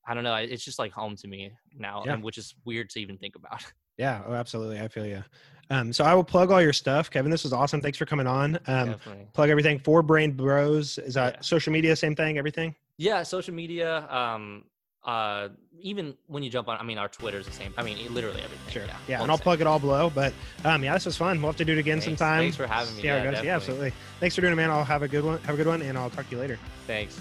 [0.06, 0.34] I don't know.
[0.34, 2.14] It's just like home to me now, Yeah.
[2.14, 3.64] and which is weird to even think about.
[3.96, 4.22] Yeah.
[4.26, 4.80] Oh, absolutely.
[4.80, 5.22] I feel you.
[5.68, 7.30] Um, so I will plug all your stuff, Kevin.
[7.30, 7.80] This was awesome.
[7.80, 8.56] Thanks for coming on.
[8.68, 9.26] Um, Definitely.
[9.32, 10.98] plug everything for Brain Bros.
[10.98, 11.40] Is that Yeah.
[11.40, 11.96] social media?
[11.96, 12.38] Same thing.
[12.38, 12.74] Everything.
[12.98, 14.06] Yeah, social media.
[14.08, 14.64] Um,
[15.04, 15.48] uh,
[15.80, 17.74] even when you jump on, I mean, our Twitter is the same.
[17.76, 18.72] I mean, literally everything.
[18.72, 18.84] Sure.
[18.84, 18.96] Yeah.
[19.08, 19.22] Yeah.
[19.22, 19.42] and I'll same.
[19.42, 20.10] plug it all below.
[20.14, 20.32] But
[20.64, 21.40] um, yeah, this was fun.
[21.42, 22.04] We'll have to do it again Thanks.
[22.18, 22.40] sometime.
[22.42, 23.02] Thanks for having me.
[23.02, 23.44] See Yeah, goes.
[23.44, 23.92] Yeah, absolutely.
[24.20, 24.70] Thanks for doing it, man.
[24.70, 25.38] I'll have a good one.
[25.42, 26.58] Have a good one, and I'll talk to you later.
[26.86, 27.18] Thanks.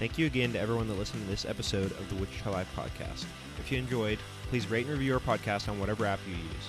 [0.00, 3.24] Thank you again to everyone that listened to this episode of the Wichita Life podcast.
[3.60, 4.18] If you enjoyed,
[4.54, 6.68] please rate and review our podcast on whatever app you use.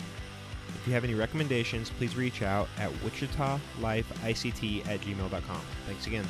[0.69, 5.61] If you have any recommendations, please reach out at wichitalifeict at gmail.com.
[5.85, 6.25] Thanks again.